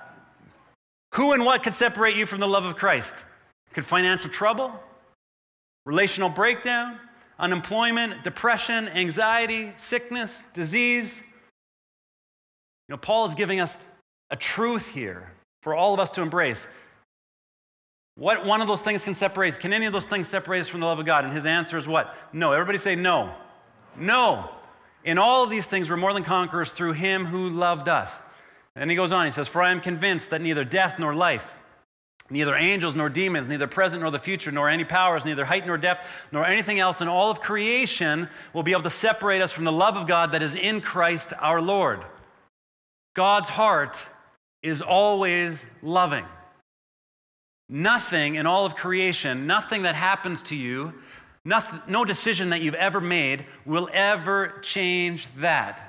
[1.14, 3.16] who and what could separate you from the love of Christ?
[3.74, 4.74] Could financial trouble?
[5.86, 7.00] Relational breakdown?
[7.40, 11.22] Unemployment, depression, anxiety, sickness, disease.
[12.88, 13.76] You know, Paul is giving us
[14.32, 16.66] a truth here for all of us to embrace.
[18.16, 19.60] What one of those things can separate us?
[19.60, 21.24] Can any of those things separate us from the love of God?
[21.24, 22.16] And his answer is what?
[22.34, 22.52] No.
[22.52, 23.34] Everybody say no.
[23.96, 24.50] No.
[25.04, 28.12] In all of these things, we're more than conquerors through him who loved us.
[28.76, 31.44] And he goes on, he says, For I am convinced that neither death nor life,
[32.30, 35.78] Neither angels nor demons, neither present nor the future, nor any powers, neither height nor
[35.78, 39.64] depth, nor anything else in all of creation will be able to separate us from
[39.64, 42.04] the love of God that is in Christ our Lord.
[43.16, 43.96] God's heart
[44.62, 46.26] is always loving.
[47.70, 50.94] Nothing in all of creation, nothing that happens to you,
[51.46, 55.87] nothing, no decision that you've ever made will ever change that.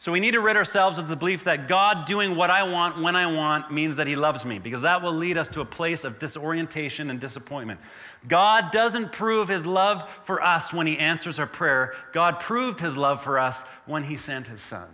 [0.00, 3.02] So we need to rid ourselves of the belief that God doing what I want
[3.02, 5.64] when I want means that He loves me, because that will lead us to a
[5.64, 7.78] place of disorientation and disappointment.
[8.26, 11.92] God doesn't prove His love for us when He answers our prayer.
[12.14, 14.88] God proved His love for us when He sent His Son.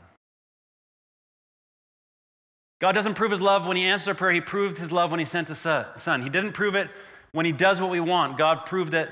[2.81, 4.33] God doesn't prove His love when He answers our prayer.
[4.33, 6.23] He proved His love when He sent His Son.
[6.23, 6.91] He didn't prove it
[7.31, 8.39] when He does what we want.
[8.39, 9.11] God proved it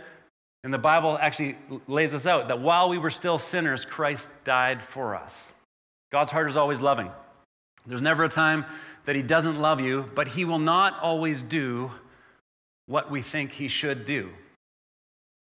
[0.65, 4.81] and the Bible actually lays this out that while we were still sinners, Christ died
[4.93, 5.51] for us.
[6.13, 7.11] God's heart is always loving.
[7.87, 8.65] There's never a time
[9.07, 11.91] that He doesn't love you, but He will not always do
[12.87, 14.31] what we think He should do.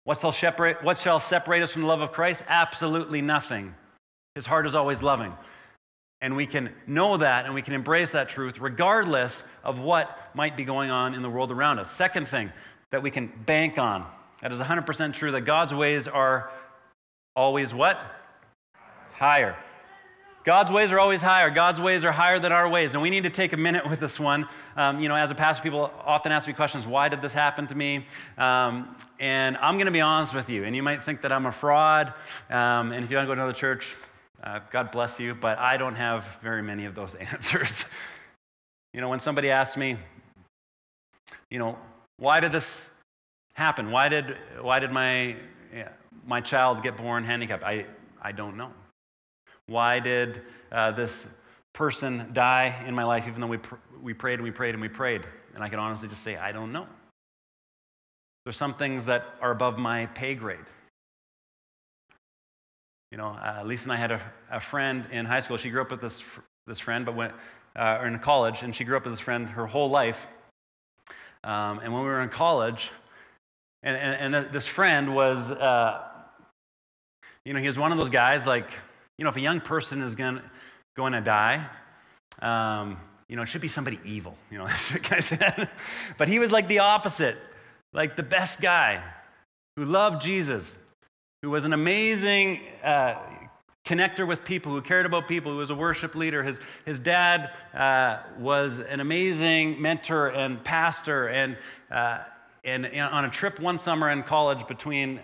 [0.04, 2.42] What shall separate, what shall separate us from the love of Christ?
[2.48, 3.74] Absolutely nothing.
[4.34, 5.32] His heart is always loving.
[6.20, 10.56] And we can know that and we can embrace that truth regardless of what might
[10.56, 11.90] be going on in the world around us.
[11.90, 12.52] Second thing
[12.92, 14.06] that we can bank on
[14.42, 16.50] that is 100% true that God's ways are
[17.34, 17.98] always what?
[19.14, 19.56] Higher.
[20.46, 21.50] God's ways are always higher.
[21.50, 22.92] God's ways are higher than our ways.
[22.92, 24.48] And we need to take a minute with this one.
[24.76, 27.66] Um, you know, as a pastor, people often ask me questions why did this happen
[27.66, 28.06] to me?
[28.38, 30.62] Um, and I'm going to be honest with you.
[30.62, 32.14] And you might think that I'm a fraud.
[32.48, 33.88] Um, and if you want to go to another church,
[34.44, 35.34] uh, God bless you.
[35.34, 37.84] But I don't have very many of those answers.
[38.94, 39.98] you know, when somebody asks me,
[41.50, 41.76] you know,
[42.18, 42.88] why did this
[43.54, 43.90] happen?
[43.90, 45.34] Why did, why did my,
[46.24, 47.64] my child get born handicapped?
[47.64, 47.84] I,
[48.22, 48.70] I don't know.
[49.66, 51.26] Why did uh, this
[51.72, 54.80] person die in my life, even though we, pr- we prayed and we prayed and
[54.80, 55.26] we prayed?
[55.54, 56.86] And I can honestly just say, I don't know.
[58.44, 60.58] There's some things that are above my pay grade.
[63.10, 65.56] You know, uh, Lisa and I had a, a, friend in high school.
[65.56, 66.22] She grew up with this,
[66.66, 67.32] this friend, but went,
[67.74, 70.18] uh, or in college, and she grew up with this friend her whole life.
[71.42, 72.90] Um, and when we were in college,
[73.82, 76.04] and, and, and this friend was, uh,
[77.44, 78.70] you know, he was one of those guys like,
[79.18, 80.40] you know, if a young person is going
[80.96, 81.66] going to die,
[82.40, 82.96] um,
[83.28, 84.66] you know, it should be somebody evil, you know,
[85.02, 85.70] can I say that?
[86.16, 87.36] But he was like the opposite,
[87.92, 89.02] like the best guy
[89.76, 90.78] who loved Jesus,
[91.42, 93.16] who was an amazing uh,
[93.84, 96.42] connector with people, who cared about people, who was a worship leader.
[96.42, 101.28] His, his dad uh, was an amazing mentor and pastor.
[101.28, 101.56] And,
[101.90, 102.20] uh,
[102.64, 105.20] and, and, on a trip one summer in college between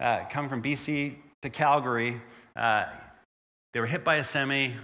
[0.00, 2.20] uh, coming from BC to Calgary,
[2.56, 2.86] uh,
[3.72, 4.74] they were hit by a semi,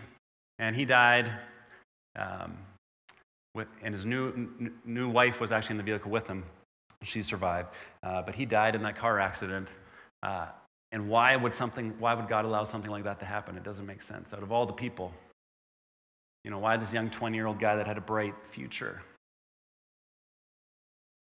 [0.59, 1.31] and he died.
[2.17, 2.57] Um,
[3.55, 6.45] with, and his new, n- new wife was actually in the vehicle with him.
[7.03, 7.69] She survived.
[8.03, 9.69] Uh, but he died in that car accident.
[10.23, 10.47] Uh,
[10.93, 13.57] and why would something, why would God allow something like that to happen?
[13.57, 14.33] It doesn't make sense.
[14.33, 15.13] Out of all the people,
[16.45, 19.03] you know, why this young 20 year old guy that had a bright future?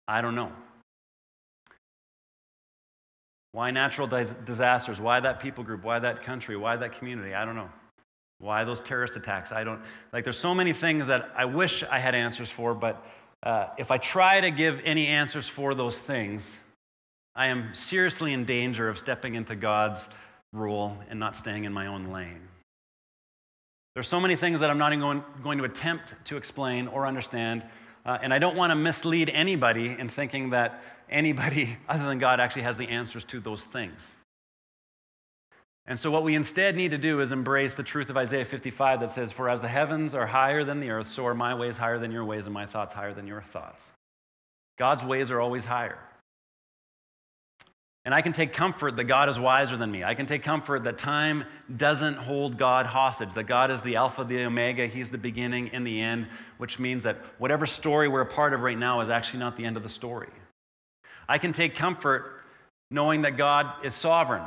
[0.08, 0.52] I don't know.
[3.56, 5.00] Why natural disasters?
[5.00, 5.86] Why that people group?
[5.86, 6.58] Why that country?
[6.58, 7.34] Why that community?
[7.34, 7.70] I don't know.
[8.40, 9.54] Why those terrorist attacks?
[9.54, 9.80] I don't.
[10.12, 13.02] Like, there's so many things that I wish I had answers for, but
[13.44, 16.58] uh, if I try to give any answers for those things,
[17.34, 20.06] I am seriously in danger of stepping into God's
[20.52, 22.42] rule and not staying in my own lane.
[23.94, 27.08] There's so many things that I'm not even going, going to attempt to explain or
[27.08, 27.64] understand,
[28.06, 32.40] uh, and I don't want to mislead anybody in thinking that anybody other than God
[32.40, 34.18] actually has the answers to those things.
[35.88, 39.02] And so, what we instead need to do is embrace the truth of Isaiah 55
[39.02, 41.78] that says, For as the heavens are higher than the earth, so are my ways
[41.78, 43.92] higher than your ways, and my thoughts higher than your thoughts.
[44.80, 46.00] God's ways are always higher.
[48.04, 50.04] And I can take comfort that God is wiser than me.
[50.04, 51.44] I can take comfort that time
[51.76, 55.86] doesn't hold God hostage, that God is the Alpha, the Omega, He's the beginning and
[55.86, 59.40] the end, which means that whatever story we're a part of right now is actually
[59.40, 60.30] not the end of the story.
[61.28, 62.42] I can take comfort
[62.92, 64.44] knowing that God is sovereign.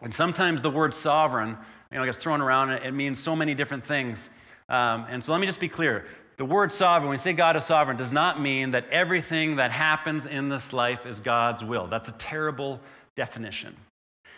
[0.00, 1.56] And sometimes the word sovereign,
[1.92, 4.30] you know, gets thrown around, it means so many different things.
[4.68, 6.06] Um, and so let me just be clear.
[6.38, 9.70] The word sovereign, when we say God is sovereign, does not mean that everything that
[9.70, 11.86] happens in this life is God's will.
[11.86, 12.80] That's a terrible
[13.14, 13.76] definition.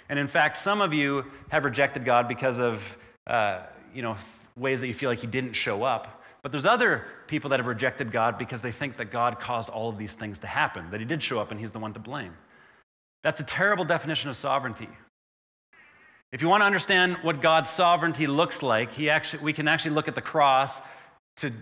[0.09, 2.83] And in fact, some of you have rejected God because of,
[3.29, 3.61] uh,
[3.95, 4.17] you know,
[4.57, 6.22] ways that you feel like He didn't show up.
[6.43, 9.89] But there's other people that have rejected God because they think that God caused all
[9.89, 12.01] of these things to happen, that He did show up and He's the one to
[12.01, 12.35] blame.
[13.23, 14.89] That's a terrible definition of sovereignty.
[16.33, 19.93] If you want to understand what God's sovereignty looks like, he actually, we can actually
[19.93, 20.81] look at the cross
[21.37, 21.53] to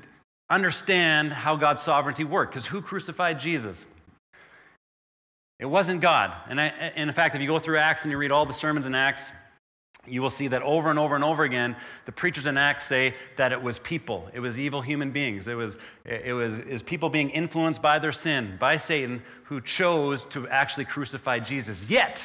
[0.49, 2.55] understand how God's sovereignty worked.
[2.55, 3.85] Because who crucified Jesus?
[5.59, 6.33] It wasn't God.
[6.49, 8.55] And, I, and in fact, if you go through Acts and you read all the
[8.55, 9.25] sermons in Acts,
[10.07, 13.15] you will see that over and over and over again, the preachers in Acts say
[13.37, 14.29] that it was people.
[14.33, 15.47] It was evil human beings.
[15.47, 20.25] It was, it was, was people being influenced by their sin, by Satan, who chose
[20.31, 21.85] to actually crucify Jesus.
[21.89, 22.21] Yet,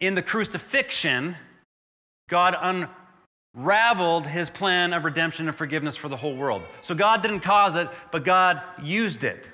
[0.00, 1.36] in the crucifixion,
[2.28, 2.88] God un,
[3.54, 6.62] raveled his plan of redemption and forgiveness for the whole world.
[6.82, 9.46] So God didn't cause it, but God used it.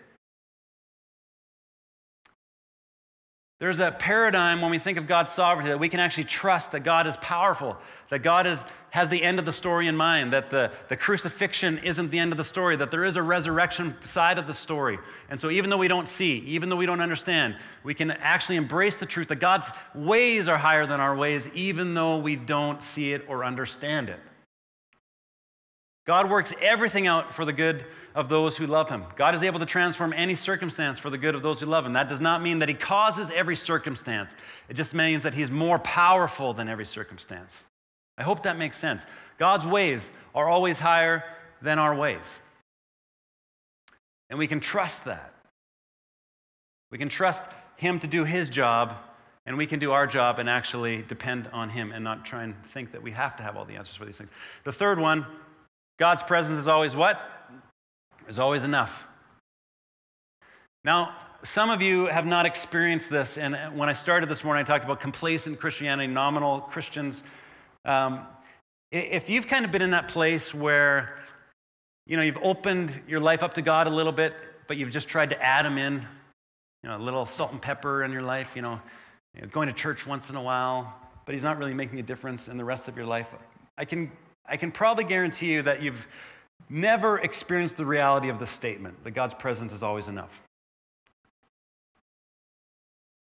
[3.61, 6.81] There's a paradigm when we think of God's sovereignty that we can actually trust that
[6.81, 7.77] God is powerful,
[8.09, 11.77] that God is, has the end of the story in mind, that the, the crucifixion
[11.85, 14.99] isn't the end of the story, that there is a resurrection side of the story.
[15.29, 17.55] And so, even though we don't see, even though we don't understand,
[17.85, 21.93] we can actually embrace the truth that God's ways are higher than our ways, even
[21.93, 24.21] though we don't see it or understand it.
[26.07, 27.85] God works everything out for the good
[28.15, 29.05] of those who love him.
[29.17, 31.93] God is able to transform any circumstance for the good of those who love him.
[31.93, 34.33] That does not mean that he causes every circumstance,
[34.69, 37.65] it just means that he's more powerful than every circumstance.
[38.19, 39.03] I hope that makes sense.
[39.39, 41.25] God's ways are always higher
[41.63, 42.25] than our ways.
[44.29, 45.33] And we can trust that.
[46.91, 47.43] We can trust
[47.77, 48.97] him to do his job,
[49.47, 52.55] and we can do our job and actually depend on him and not try and
[52.75, 54.31] think that we have to have all the answers for these things.
[54.65, 55.27] The third one
[55.99, 57.21] God's presence is always what?
[58.31, 58.93] Is always enough.
[60.85, 64.67] Now, some of you have not experienced this, and when I started this morning, I
[64.69, 67.25] talked about complacent Christianity, nominal Christians.
[67.85, 68.25] Um,
[68.93, 71.19] if you've kind of been in that place where,
[72.07, 74.35] you know, you've opened your life up to God a little bit,
[74.69, 75.95] but you've just tried to add Him in,
[76.85, 78.81] you know, a little salt and pepper in your life, you know,
[79.35, 80.95] you know, going to church once in a while,
[81.27, 83.27] but he's not really making a difference in the rest of your life.
[83.77, 84.09] I can,
[84.47, 86.07] I can probably guarantee you that you've
[86.69, 90.31] never experienced the reality of the statement that God's presence is always enough.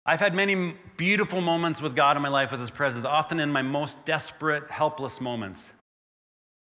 [0.05, 3.05] I've had many beautiful moments with God in my life with His presence.
[3.05, 5.67] Often in my most desperate, helpless moments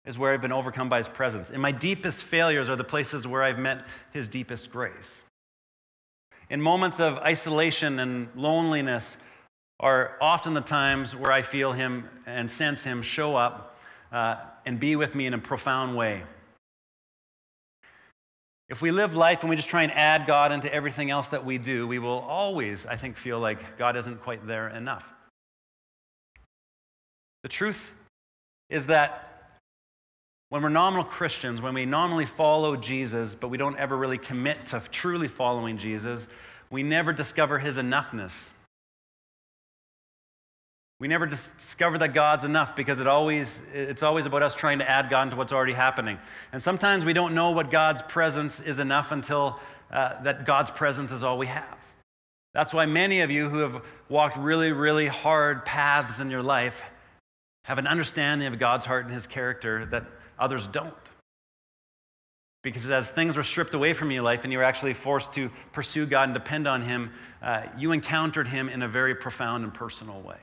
[0.06, 1.50] is where I've been overcome by His presence.
[1.50, 5.22] In my deepest failures are the places where I've met His deepest grace.
[6.52, 9.18] In moments of isolation and loneliness
[9.80, 13.80] are often the times where I feel Him and sense Him show up
[14.12, 14.36] uh,
[14.68, 16.22] and be with me in a profound way.
[18.74, 21.46] If we live life and we just try and add God into everything else that
[21.46, 25.04] we do, we will always, I think, feel like God isn't quite there enough.
[27.44, 27.78] The truth
[28.72, 29.60] is that
[30.50, 34.66] when we're nominal Christians, when we nominally follow Jesus, but we don't ever really commit
[34.66, 36.26] to truly following Jesus,
[36.72, 38.34] we never discover his enoughness.
[41.04, 44.90] We never discover that God's enough because it always, it's always about us trying to
[44.90, 46.18] add God to what's already happening.
[46.54, 49.60] And sometimes we don't know what God's presence is enough until
[49.92, 51.78] uh, that God's presence is all we have.
[52.54, 56.76] That's why many of you who have walked really, really hard paths in your life
[57.66, 60.06] have an understanding of God's heart and his character that
[60.40, 60.94] others don't.
[62.62, 65.50] Because as things were stripped away from your life and you were actually forced to
[65.74, 69.74] pursue God and depend on him, uh, you encountered him in a very profound and
[69.74, 70.38] personal way.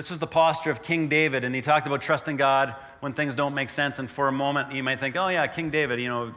[0.00, 3.34] This was the posture of King David, and he talked about trusting God when things
[3.34, 3.98] don't make sense.
[3.98, 6.34] And for a moment, you might think, oh, yeah, King David, you know,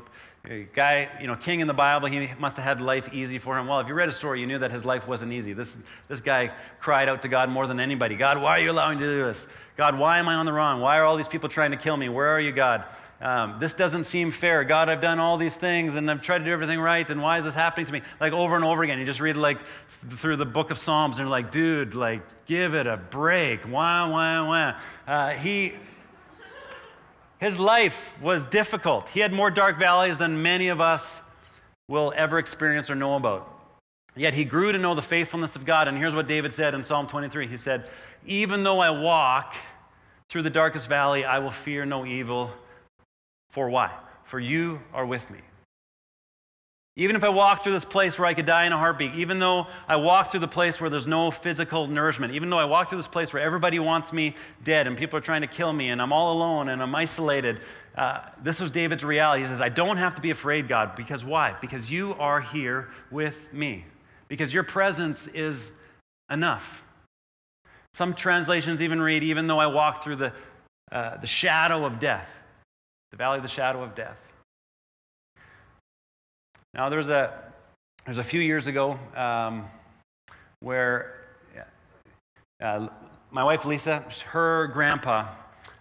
[0.76, 3.68] guy, you know, king in the Bible, he must have had life easy for him.
[3.68, 5.53] Well, if you read a story, you knew that his life wasn't easy.
[5.53, 5.78] This,
[6.09, 6.51] this guy
[6.82, 9.24] cried out to God more than anybody God, why are you allowing me to do
[9.24, 9.47] this?
[9.78, 10.82] God, why am I on the wrong?
[10.82, 12.09] Why are all these people trying to kill me?
[12.09, 12.84] Where are you, God?
[13.22, 14.64] Um, this doesn't seem fair.
[14.64, 17.38] God, I've done all these things and I've tried to do everything right, and why
[17.38, 18.01] is this happening to me?
[18.20, 18.99] Like over and over again.
[18.99, 19.59] You just read like
[20.18, 23.61] through the book of Psalms, and you're like, dude, like, give it a break.
[23.61, 24.76] Why, why, why?
[25.07, 25.74] Uh, he,
[27.39, 29.07] his life was difficult.
[29.09, 31.20] He had more dark valleys than many of us
[31.88, 33.49] will ever experience or know about.
[34.16, 35.88] Yet he grew to know the faithfulness of God.
[35.88, 37.89] And here's what David said in Psalm 23 He said,
[38.26, 39.55] Even though I walk
[40.30, 42.51] through the darkest valley, I will fear no evil
[43.54, 43.91] for why?
[44.26, 45.39] For you are with me.
[46.95, 49.39] Even if I walk through this place where I could die in a heartbeat, even
[49.39, 52.89] though I walk through the place where there's no physical nourishment, even though I walk
[52.89, 55.89] through this place where everybody wants me dead and people are trying to kill me
[55.89, 57.62] and I'm all alone and I'm isolated,
[57.95, 59.41] uh, this was David's reality.
[59.41, 61.56] He says, I don't have to be afraid, God, because why?
[61.62, 63.86] Because you are here with me,
[64.28, 65.72] because your presence is
[66.30, 66.64] enough.
[67.95, 70.34] Some translations even read, even though I walk through the,
[70.91, 72.28] uh, the shadow of death,
[73.14, 74.18] the valley of the shadow of death.
[76.74, 77.32] Now, there's a,
[78.05, 79.68] there's a few years ago um,
[80.61, 81.22] where
[82.59, 82.88] uh,
[83.30, 85.28] my wife Lisa, her grandpa,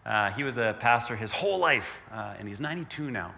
[0.05, 3.33] uh, he was a pastor his whole life, uh, and he's 92 now.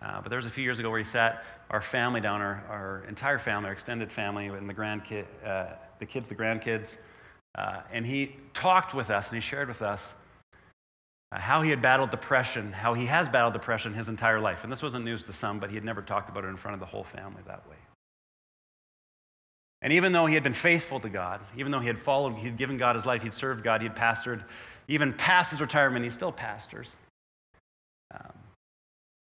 [0.00, 2.64] Uh, but there was a few years ago where he sat our family down, our,
[2.70, 5.66] our entire family, our extended family, and the grandkid, uh,
[5.98, 6.96] the kids, the grandkids,
[7.58, 10.23] uh, and he talked with us and he shared with us uh,
[11.40, 14.60] how he had battled depression, how he has battled depression his entire life.
[14.62, 16.74] And this wasn't news to some, but he had never talked about it in front
[16.74, 17.76] of the whole family that way.
[19.82, 22.46] And even though he had been faithful to God, even though he had followed, he
[22.46, 24.42] had given God his life, he'd served God, he had pastored,
[24.88, 26.88] even past his retirement, he still pastors.
[28.12, 28.32] Um,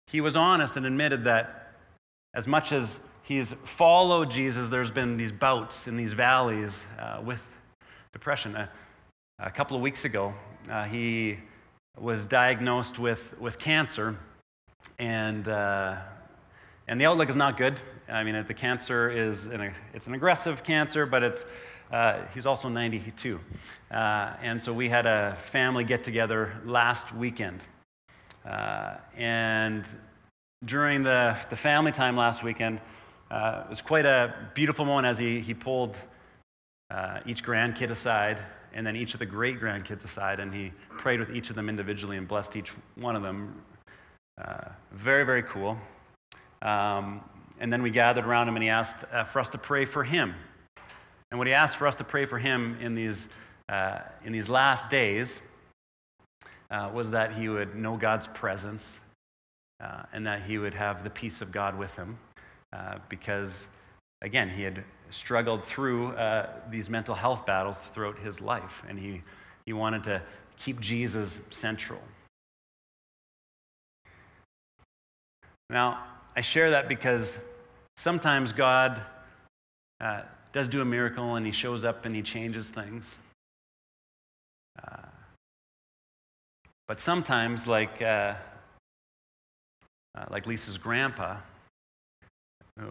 [0.07, 1.73] he was honest and admitted that
[2.33, 7.39] as much as he's followed Jesus, there's been these bouts in these valleys uh, with
[8.13, 8.55] depression.
[8.55, 8.67] Uh,
[9.39, 10.33] a couple of weeks ago,
[10.69, 11.39] uh, he
[11.99, 14.17] was diagnosed with, with cancer,
[14.99, 15.97] and, uh,
[16.87, 17.79] and the outlook is not good.
[18.09, 21.45] I mean, the cancer is an, it's an aggressive cancer, but it's,
[21.91, 23.39] uh, he's also 92.
[23.91, 27.61] Uh, and so we had a family get together last weekend.
[28.45, 29.85] Uh, and
[30.65, 32.81] during the, the family time last weekend,
[33.29, 35.95] uh, it was quite a beautiful moment as he, he pulled
[36.93, 38.39] uh, each grandkid aside
[38.73, 41.69] and then each of the great grandkids aside, and he prayed with each of them
[41.69, 43.61] individually and blessed each one of them.
[44.43, 45.77] Uh, very, very cool.
[46.63, 47.21] Um,
[47.59, 50.03] and then we gathered around him, and he asked uh, for us to pray for
[50.03, 50.33] him.
[51.29, 53.27] And what he asked for us to pray for him in these,
[53.69, 55.39] uh, in these last days
[56.71, 58.99] uh, was that he would know God's presence
[59.83, 62.17] uh, and that he would have the peace of God with him.
[63.07, 63.67] Because,
[64.23, 64.83] again, he had
[65.13, 69.21] struggled through uh, these mental health battles throughout his life, and he,
[69.65, 70.21] he wanted to
[70.57, 71.99] keep Jesus central.
[75.69, 76.03] Now,
[76.35, 77.37] I share that because
[77.97, 79.01] sometimes God
[80.01, 83.17] uh, does do a miracle and he shows up and he changes things.
[84.83, 85.07] Uh,
[86.87, 88.35] but sometimes, like, uh,
[90.15, 91.37] uh like Lisa's grandpa,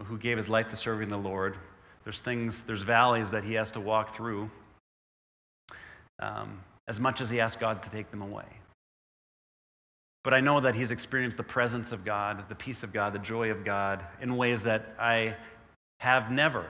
[0.05, 1.57] who gave his life to serving the Lord,
[2.03, 4.49] there's things, there's valleys that he has to walk through
[6.19, 8.45] um, as much as he asks God to take them away.
[10.23, 13.19] But I know that he's experienced the presence of God, the peace of God, the
[13.19, 15.35] joy of God in ways that I
[15.99, 16.65] have never.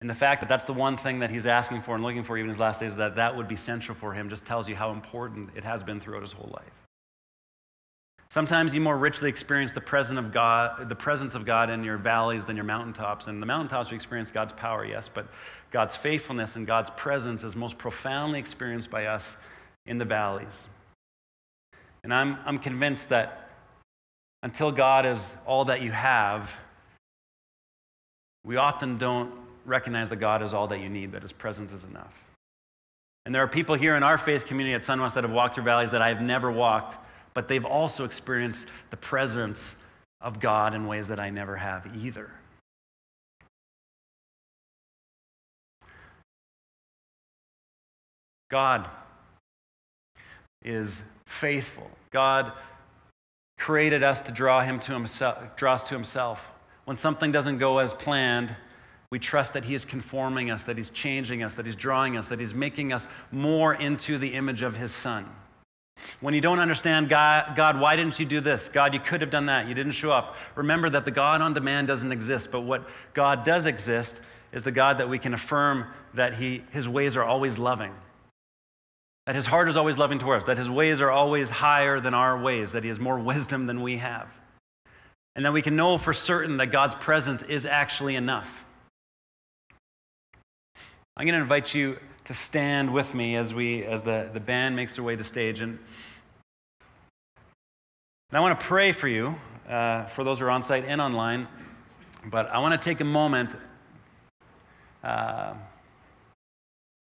[0.00, 2.36] And the fact that that's the one thing that he's asking for and looking for
[2.36, 4.76] even in his last days, that that would be central for him, just tells you
[4.76, 6.85] how important it has been throughout his whole life.
[8.28, 11.96] Sometimes you more richly experience the presence of God, the presence of God in your
[11.96, 13.28] valleys than your mountaintops.
[13.28, 15.28] And the mountaintops we experience God's power, yes, but
[15.70, 19.36] God's faithfulness and God's presence is most profoundly experienced by us
[19.86, 20.66] in the valleys.
[22.02, 23.50] And I'm, I'm convinced that
[24.42, 26.50] until God is all that you have,
[28.44, 29.32] we often don't
[29.64, 32.12] recognize that God is all that you need, that His presence is enough.
[33.24, 35.64] And there are people here in our faith community at Sunwest that have walked through
[35.64, 36.96] valleys that I have never walked
[37.36, 39.74] but they've also experienced the presence
[40.22, 42.30] of God in ways that I never have either.
[48.50, 48.88] God
[50.64, 51.90] is faithful.
[52.10, 52.52] God
[53.58, 56.40] created us to draw him to himself, draw us to himself.
[56.86, 58.56] When something doesn't go as planned,
[59.10, 62.28] we trust that he is conforming us, that he's changing us, that he's drawing us,
[62.28, 65.28] that he's making us more into the image of his son.
[66.20, 68.68] When you don't understand, God, God, why didn't you do this?
[68.72, 69.66] God, you could have done that.
[69.66, 70.36] You didn't show up.
[70.54, 74.14] Remember that the God on demand doesn't exist, but what God does exist
[74.52, 77.92] is the God that we can affirm that he, his ways are always loving,
[79.26, 82.14] that his heart is always loving towards us, that his ways are always higher than
[82.14, 84.28] our ways, that he has more wisdom than we have.
[85.34, 88.48] And that we can know for certain that God's presence is actually enough.
[91.18, 94.74] I'm going to invite you to stand with me as, we, as the, the band
[94.74, 95.60] makes their way to stage.
[95.60, 95.78] And,
[98.30, 99.36] and I want to pray for you,
[99.68, 101.46] uh, for those who are on site and online.
[102.24, 103.50] But I want to take a moment
[105.04, 105.54] uh,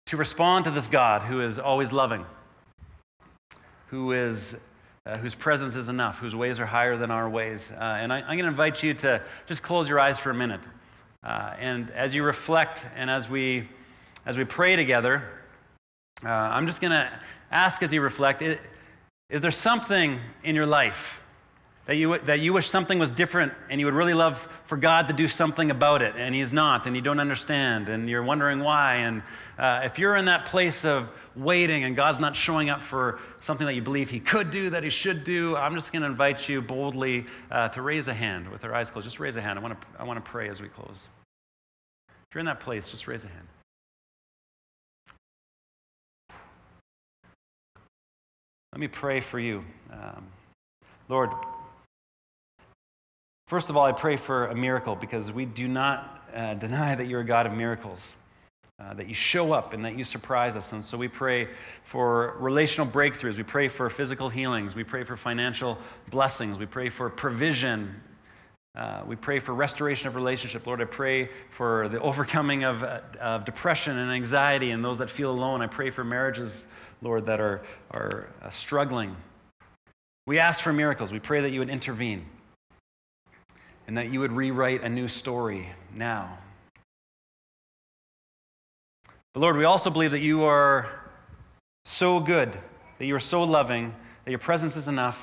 [0.07, 2.25] to respond to this God who is always loving,
[3.89, 4.55] who is,
[5.05, 7.73] uh, whose presence is enough, whose ways are higher than our ways.
[7.73, 10.35] Uh, and I, am going to invite you to just close your eyes for a
[10.35, 10.61] minute.
[11.25, 13.69] Uh, and as you reflect and as we
[14.27, 15.23] as we pray together,
[16.25, 17.11] uh, I'm just going to
[17.51, 18.59] ask as you reflect is,
[19.31, 21.19] is there something in your life
[21.87, 25.09] that you, that you wish something was different and you would really love for God
[25.09, 28.61] to do something about it and He's not and you don't understand and you're wondering
[28.61, 28.97] why?
[28.97, 29.23] And
[29.59, 33.67] uh, if you're in that place of waiting and God's not showing up for something
[33.67, 36.47] that you believe He could do, that He should do, I'm just going to invite
[36.47, 39.07] you boldly uh, to raise a hand with our eyes closed.
[39.07, 39.59] Just raise a hand.
[39.59, 41.09] I want to I want to pray as we close.
[42.09, 43.49] If you're in that place, just raise a hand.
[48.73, 49.65] Let me pray for you.
[49.91, 50.27] Um,
[51.09, 51.31] Lord,
[53.47, 57.07] first of all, I pray for a miracle because we do not uh, deny that
[57.07, 58.13] you're a God of miracles,
[58.79, 60.73] uh, that you show up and that you surprise us.
[60.73, 61.49] And so we pray
[61.91, 63.39] for relational breakthroughs.
[63.39, 64.75] We pray for physical healings.
[64.75, 65.79] We pray for financial
[66.11, 66.59] blessings.
[66.59, 67.95] We pray for provision.
[68.75, 70.67] Uh, we pray for restoration of relationship.
[70.67, 75.11] Lord, I pray for the overcoming of, uh, of depression and anxiety and those that
[75.11, 75.63] feel alone.
[75.63, 76.67] I pray for marriages
[77.03, 79.17] Lord, that are, are uh, struggling.
[80.27, 81.13] We ask for miracles.
[81.13, 82.27] We pray that you would intervene
[83.87, 86.39] and that you would rewrite a new story now.
[89.33, 91.01] But Lord, we also believe that you are
[91.85, 92.57] so good,
[92.99, 93.95] that you are so loving,
[94.25, 95.19] that your presence is enough,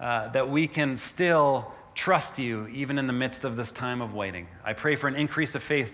[0.00, 4.14] uh, that we can still trust you even in the midst of this time of
[4.14, 4.48] waiting.
[4.64, 5.92] I pray for an increase of faith,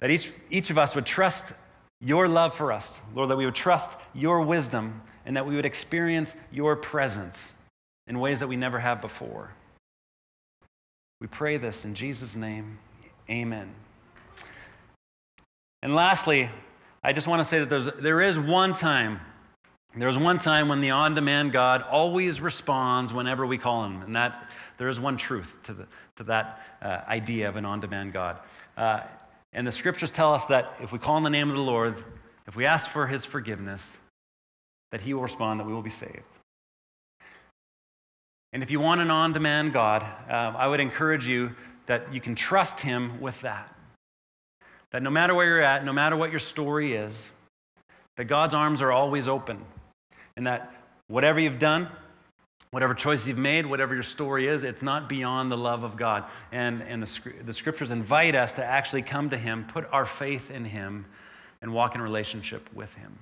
[0.00, 1.44] that each, each of us would trust
[2.02, 5.64] your love for us, Lord, that we would trust your wisdom and that we would
[5.64, 7.52] experience your presence
[8.08, 9.50] in ways that we never have before.
[11.20, 12.76] We pray this in Jesus' name.
[13.30, 13.72] Amen.
[15.82, 16.50] And lastly,
[17.04, 19.20] I just want to say that there's, there is one time,
[19.96, 24.02] there's one time when the on demand God always responds whenever we call him.
[24.02, 25.86] And that there is one truth to, the,
[26.16, 28.38] to that uh, idea of an on demand God.
[28.76, 29.00] Uh,
[29.52, 32.02] and the scriptures tell us that if we call on the name of the Lord,
[32.46, 33.88] if we ask for his forgiveness,
[34.90, 36.22] that he will respond, that we will be saved.
[38.52, 41.50] And if you want an on demand God, um, I would encourage you
[41.86, 43.74] that you can trust him with that.
[44.90, 47.26] That no matter where you're at, no matter what your story is,
[48.16, 49.64] that God's arms are always open.
[50.36, 50.74] And that
[51.08, 51.88] whatever you've done,
[52.72, 56.24] Whatever choices you've made, whatever your story is, it's not beyond the love of God.
[56.52, 60.50] And, and the, the scriptures invite us to actually come to Him, put our faith
[60.50, 61.04] in Him,
[61.60, 63.16] and walk in relationship with Him.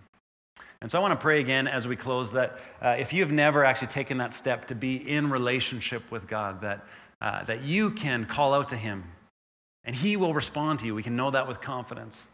[0.81, 3.33] And so I want to pray again as we close that uh, if you have
[3.33, 6.87] never actually taken that step to be in relationship with God, that,
[7.21, 9.03] uh, that you can call out to Him
[9.85, 10.95] and He will respond to you.
[10.95, 12.29] We can know that with confidence.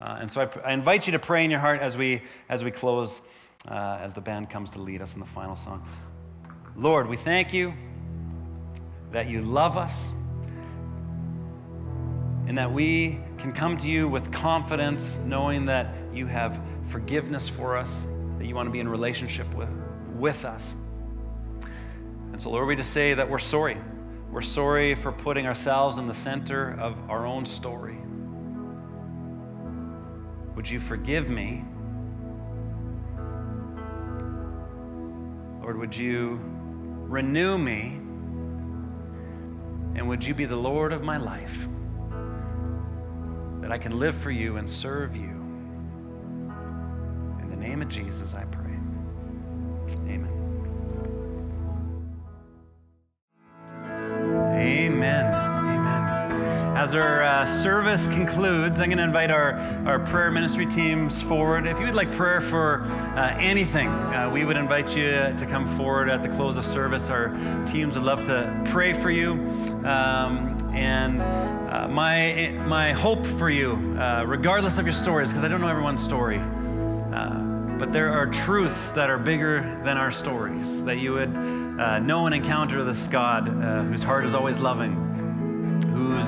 [0.00, 2.64] Uh, and so I, I, invite you to pray in your heart as we, as
[2.64, 3.20] we close,
[3.68, 5.86] uh, as the band comes to lead us in the final song.
[6.76, 7.72] Lord, we thank you
[9.12, 10.12] that you love us
[12.46, 16.58] and that we can come to you with confidence, knowing that you have
[16.90, 18.04] forgiveness for us,
[18.38, 19.68] that you want to be in relationship with,
[20.14, 20.74] with us.
[22.32, 23.78] And so, Lord, we just say that we're sorry.
[24.30, 27.98] We're sorry for putting ourselves in the center of our own story.
[30.54, 31.64] Would you forgive me?
[35.66, 36.38] Lord, would you
[37.08, 37.98] renew me?
[39.96, 41.50] And would you be the Lord of my life?
[43.62, 45.42] That I can live for you and serve you.
[47.42, 48.55] In the name of Jesus, I pray.
[57.62, 59.54] Service concludes, I'm going to invite our,
[59.86, 61.66] our prayer ministry teams forward.
[61.66, 62.84] If you would like prayer for
[63.16, 67.08] uh, anything, uh, we would invite you to come forward at the close of service.
[67.08, 67.28] Our
[67.66, 69.32] teams would love to pray for you.
[69.84, 75.48] Um, and uh, my, my hope for you, uh, regardless of your stories, because I
[75.48, 77.40] don't know everyone's story, uh,
[77.78, 82.26] but there are truths that are bigger than our stories, that you would uh, know
[82.26, 83.48] and encounter this God
[83.88, 84.94] whose heart is always loving,
[85.94, 86.26] whose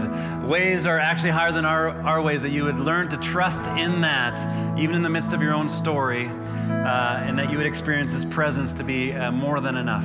[0.49, 4.01] ways are actually higher than our, our ways, that you would learn to trust in
[4.01, 8.12] that, even in the midst of your own story, uh, and that you would experience
[8.12, 10.05] His presence to be uh, more than enough.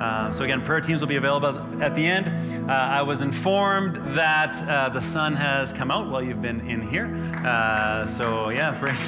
[0.00, 2.28] Uh, so again, prayer teams will be available at the end.
[2.68, 6.88] Uh, I was informed that uh, the sun has come out while you've been in
[6.88, 7.06] here.
[7.46, 8.98] Uh, so yeah, praise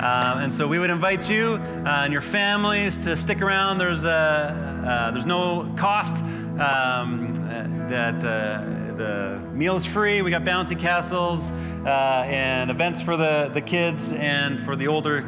[0.00, 3.78] um, and so we would invite you uh, and your families to stick around.
[3.78, 6.16] There's, there's no cost.
[6.16, 7.28] Um,
[7.88, 10.22] that the meal is free.
[10.22, 11.50] We got bouncy castles
[11.86, 15.24] and events for the, the kids and for the older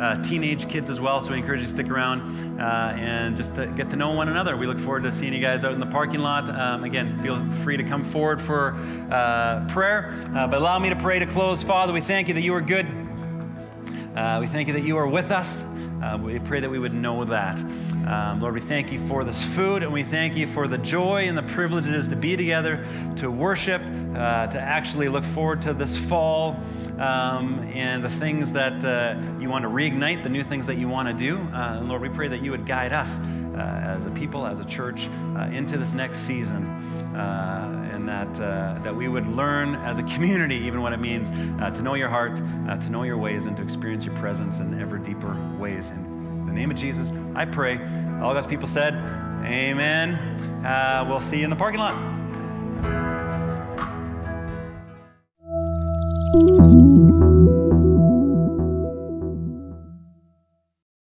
[0.00, 1.22] uh, teenage kids as well.
[1.22, 4.28] So we encourage you to stick around uh, and just to get to know one
[4.28, 4.56] another.
[4.56, 6.48] We look forward to seeing you guys out in the parking lot.
[6.50, 8.74] Um, again, feel free to come forward for
[9.10, 10.10] uh, prayer.
[10.36, 11.62] Uh, but allow me to pray to close.
[11.62, 12.86] Father, we thank you that you are good.
[14.16, 15.64] Uh, we thank you that you are with us.
[16.04, 17.56] Uh, we pray that we would know that.
[18.06, 21.26] Um, Lord, we thank you for this food, and we thank you for the joy
[21.26, 22.86] and the privilege it is to be together,
[23.16, 26.60] to worship, uh, to actually look forward to this fall
[26.98, 30.88] um, and the things that uh, you want to reignite, the new things that you
[30.88, 31.38] want to do.
[31.38, 33.08] Uh, and Lord, we pray that you would guide us
[33.54, 36.66] Uh, as a people, as a church, uh, into this next season.
[37.14, 41.30] Uh, and that, uh, that we would learn as a community even what it means
[41.30, 44.98] to know your heart, to know your ways, and to experience your presence in ever
[44.98, 45.90] deeper ways.
[45.90, 47.74] In the name of Jesus, I pray.
[48.20, 48.94] All God's people said,
[49.44, 50.14] Amen.
[50.64, 52.14] Uh, we'll see you in the parking lot.
[56.34, 57.33] Thank you.